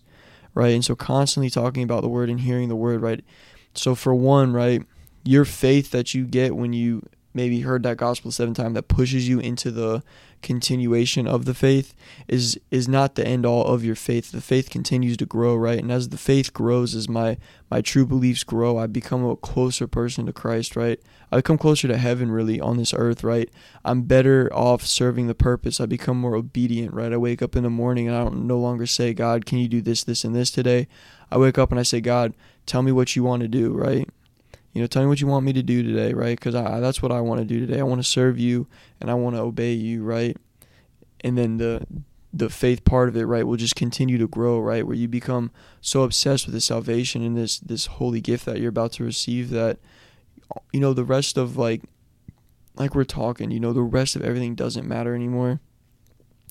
[0.52, 0.74] right?
[0.74, 3.24] And so constantly talking about the word and hearing the word, right?
[3.74, 4.82] So for one, right,
[5.24, 9.28] your faith that you get when you maybe heard that gospel seven times that pushes
[9.28, 10.02] you into the
[10.42, 11.94] continuation of the faith
[12.26, 14.32] is is not the end all of your faith.
[14.32, 15.78] The faith continues to grow right?
[15.78, 17.36] And as the faith grows as my
[17.70, 21.00] my true beliefs grow i become a closer person to christ right?
[21.32, 23.50] I become closer to heaven really on this earth right?
[23.84, 25.80] I'm better off serving the purpose.
[25.80, 27.12] I become more obedient right?
[27.12, 29.68] I wake up in the morning and i don't no longer say god can you
[29.68, 30.88] do this this and this today?
[31.30, 32.34] I wake up and i say god
[32.66, 34.08] tell me what you want to do right
[34.72, 36.38] you know, tell me what you want me to do today, right?
[36.38, 37.80] Because I, that's what I want to do today.
[37.80, 38.68] I want to serve you
[39.00, 40.36] and I want to obey you, right?
[41.22, 41.86] And then the
[42.32, 44.86] the faith part of it, right, will just continue to grow, right?
[44.86, 45.50] Where you become
[45.80, 49.50] so obsessed with the salvation and this this holy gift that you're about to receive
[49.50, 49.78] that
[50.72, 51.82] you know the rest of like
[52.76, 55.60] like we're talking, you know, the rest of everything doesn't matter anymore.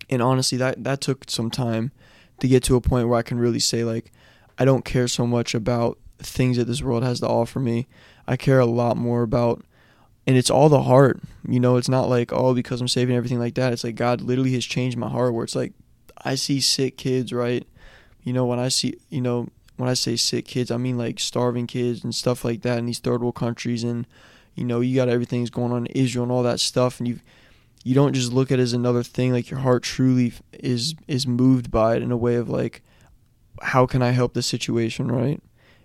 [0.10, 1.92] And honestly, that that took some time
[2.40, 4.12] to get to a point where I can really say like
[4.58, 7.88] I don't care so much about things that this world has to offer me.
[8.28, 9.64] I care a lot more about
[10.28, 11.20] and it's all the heart.
[11.48, 13.74] You know, it's not like, oh, because I'm saving everything like that.
[13.74, 15.74] It's like God literally has changed my heart where it's like
[16.24, 17.66] I see sick kids, right?
[18.24, 19.48] You know, when I see, you know,
[19.78, 22.86] when I say sick kids, I mean like starving kids and stuff like that in
[22.86, 24.06] these third world countries and
[24.56, 27.20] you know, you got everything's going on in Israel and all that stuff and you
[27.84, 31.26] you don't just look at it as another thing like your heart truly is is
[31.26, 32.84] moved by it in a way of like
[33.62, 35.42] how can I help the situation, right?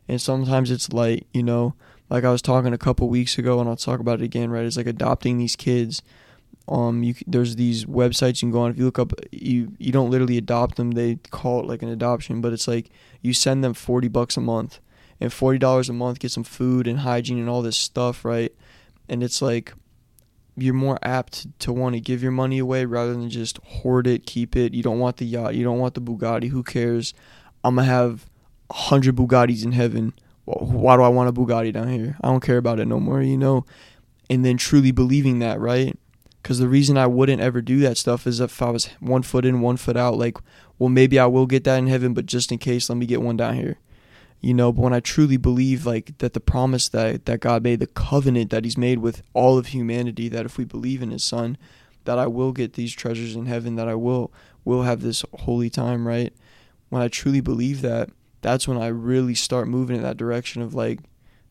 [0.08, 1.74] And sometimes it's light, you know.
[2.10, 4.64] Like I was talking a couple weeks ago, and I'll talk about it again, right?
[4.64, 6.02] It's like adopting these kids.
[6.68, 9.92] um you there's these websites you can go on if you look up you you
[9.92, 12.88] don't literally adopt them they call it like an adoption but it's like
[13.20, 14.80] you send them 40 bucks a month
[15.20, 18.50] and $40 a month get some food and hygiene and all this stuff right
[19.10, 19.74] and it's like
[20.56, 24.24] you're more apt to want to give your money away rather than just hoard it
[24.24, 27.12] keep it you don't want the yacht you don't want the bugatti who cares
[27.62, 28.24] i'm gonna have
[28.68, 30.12] 100 bugattis in heaven
[30.44, 33.00] Wh- why do i want a bugatti down here i don't care about it no
[33.00, 33.64] more you know
[34.30, 35.98] and then truly believing that right
[36.44, 39.46] because the reason I wouldn't ever do that stuff is if I was one foot
[39.46, 40.18] in, one foot out.
[40.18, 40.36] Like,
[40.78, 43.22] well, maybe I will get that in heaven, but just in case, let me get
[43.22, 43.78] one down here.
[44.42, 47.80] You know, but when I truly believe like that the promise that that God made,
[47.80, 51.24] the covenant that He's made with all of humanity, that if we believe in His
[51.24, 51.56] Son,
[52.04, 54.30] that I will get these treasures in heaven, that I will
[54.66, 56.34] will have this holy time, right?
[56.90, 58.10] When I truly believe that,
[58.44, 61.00] that's when I really start moving in that direction of like,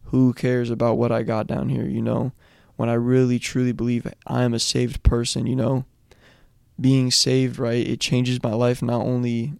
[0.06, 2.32] who cares about what I got down here, you know?
[2.76, 5.86] when I really truly believe I am a saved person, you know,
[6.80, 7.88] being saved, right?
[7.88, 9.54] It changes my life not only,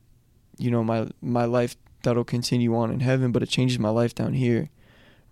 [0.58, 4.16] you know, my my life that'll continue on in heaven, but it changes my life
[4.16, 4.70] down here.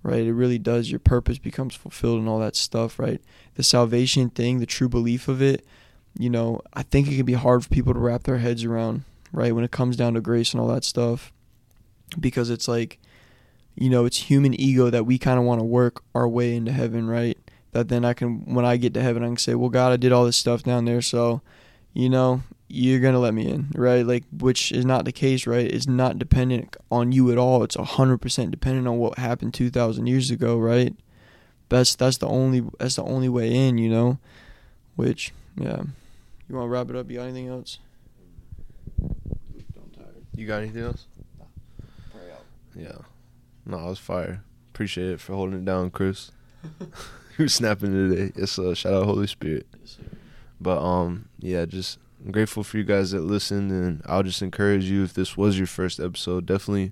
[0.04, 0.26] Right?
[0.26, 0.90] It really does.
[0.90, 3.22] Your purpose becomes fulfilled and all that stuff, right?
[3.54, 5.64] The salvation thing, the true belief of it,
[6.18, 9.04] you know, I think it can be hard for people to wrap their heads around,
[9.32, 9.54] right?
[9.54, 11.32] When it comes down to grace and all that stuff.
[12.20, 13.00] Because it's like,
[13.76, 16.72] you know, it's human ego that we kind of want to work our way into
[16.72, 17.38] heaven, right?
[17.72, 19.98] that then I can when I get to heaven I can say, "Well, God, I
[19.98, 21.42] did all this stuff down there, so
[21.94, 24.06] you know, you're to let me in." Right?
[24.06, 25.66] Like which is not the case, right?
[25.66, 27.64] It's not dependent on you at all.
[27.64, 30.96] It's 100% dependent on what happened 2000 years ago, right?
[31.70, 34.20] That's that's the only that's the only way in, you know.
[34.96, 35.84] Which, yeah.
[36.50, 37.10] You want to wrap it up?
[37.10, 37.80] You got anything else?
[40.36, 41.06] You got anything else?
[42.76, 43.00] Yeah.
[43.66, 44.44] No, I was fire.
[44.74, 46.32] Appreciate it for holding it down, Chris.
[47.42, 48.32] were snapping today.
[48.36, 49.68] Yes, uh, shout out Holy Spirit.
[50.60, 54.86] But um, yeah, just I'm grateful for you guys that listened, and I'll just encourage
[54.86, 56.92] you if this was your first episode, definitely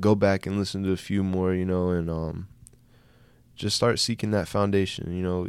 [0.00, 2.48] go back and listen to a few more, you know, and um,
[3.54, 5.14] just start seeking that foundation.
[5.14, 5.46] You know,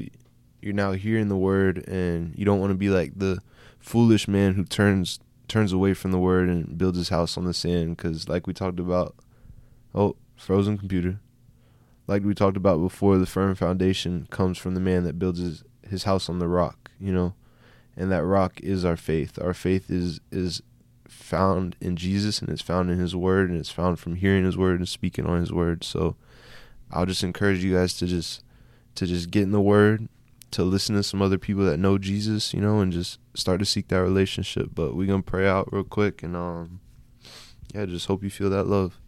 [0.61, 3.39] you're now hearing the word, and you don't want to be like the
[3.79, 7.53] foolish man who turns turns away from the word and builds his house on the
[7.53, 9.15] sand, because like we talked about,
[9.95, 11.19] oh, frozen computer
[12.07, 15.63] like we talked about before, the firm foundation comes from the man that builds his,
[15.87, 17.33] his house on the rock, you know,
[17.97, 19.39] and that rock is our faith.
[19.41, 20.61] Our faith is is
[21.07, 24.57] found in Jesus and it's found in His Word and it's found from hearing His
[24.57, 25.83] Word and speaking on His Word.
[25.83, 26.15] So
[26.91, 28.43] I'll just encourage you guys to just
[28.95, 30.09] to just get in the Word,
[30.51, 33.65] to listen to some other people that know Jesus, you know, and just start to
[33.65, 34.71] seek that relationship.
[34.75, 36.81] But we're gonna pray out real quick and um
[37.73, 38.99] yeah, just hope you feel that love.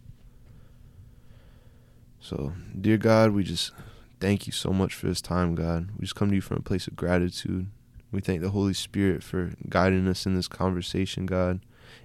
[2.28, 3.72] So, dear God, we just
[4.20, 5.92] thank you so much for this time, God.
[5.98, 7.68] We just come to you from a place of gratitude.
[8.12, 11.62] We thank the Holy Spirit for guiding us in this conversation, God.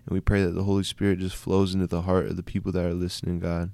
[0.07, 2.71] And we pray that the Holy Spirit just flows into the heart of the people
[2.71, 3.73] that are listening, God.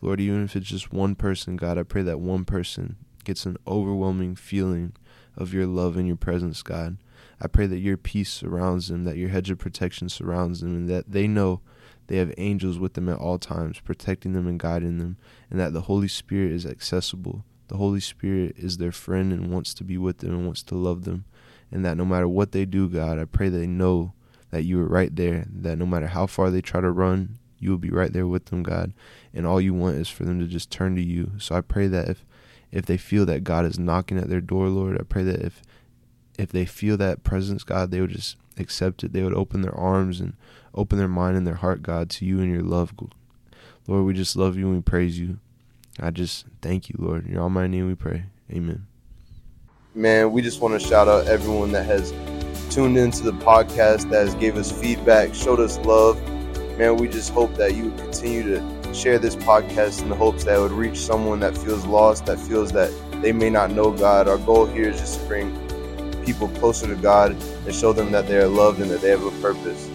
[0.00, 2.94] Lord, even if it's just one person, God, I pray that one person
[3.24, 4.92] gets an overwhelming feeling
[5.36, 6.98] of your love and your presence, God.
[7.40, 10.88] I pray that your peace surrounds them, that your hedge of protection surrounds them, and
[10.88, 11.60] that they know
[12.08, 15.16] they have angels with them at all times, protecting them and guiding them,
[15.50, 17.44] and that the Holy Spirit is accessible.
[17.68, 20.74] The Holy Spirit is their friend and wants to be with them and wants to
[20.74, 21.26] love them.
[21.70, 24.14] And that no matter what they do, God, I pray they know
[24.50, 27.70] that you are right there, that no matter how far they try to run, you
[27.70, 28.94] will be right there with them, God.
[29.34, 31.32] And all you want is for them to just turn to you.
[31.38, 32.24] So I pray that if
[32.70, 35.62] if they feel that God is knocking at their door, Lord, I pray that if
[36.38, 39.12] if they feel that presence, God, they would just accept it.
[39.12, 40.34] They would open their arms and
[40.78, 42.94] open their mind and their heart, God, to you and your love.
[43.86, 45.38] Lord, we just love you and we praise you.
[46.00, 47.26] I just thank you, Lord.
[47.26, 48.24] In your almighty name we pray.
[48.52, 48.86] Amen.
[49.94, 52.12] Man, we just want to shout out everyone that has
[52.72, 56.16] tuned into the podcast, that has gave us feedback, showed us love.
[56.78, 60.44] Man, we just hope that you would continue to share this podcast in the hopes
[60.44, 63.90] that it would reach someone that feels lost, that feels that they may not know
[63.90, 64.28] God.
[64.28, 65.52] Our goal here is just to bring
[66.24, 69.24] people closer to God and show them that they are loved and that they have
[69.24, 69.90] a purpose.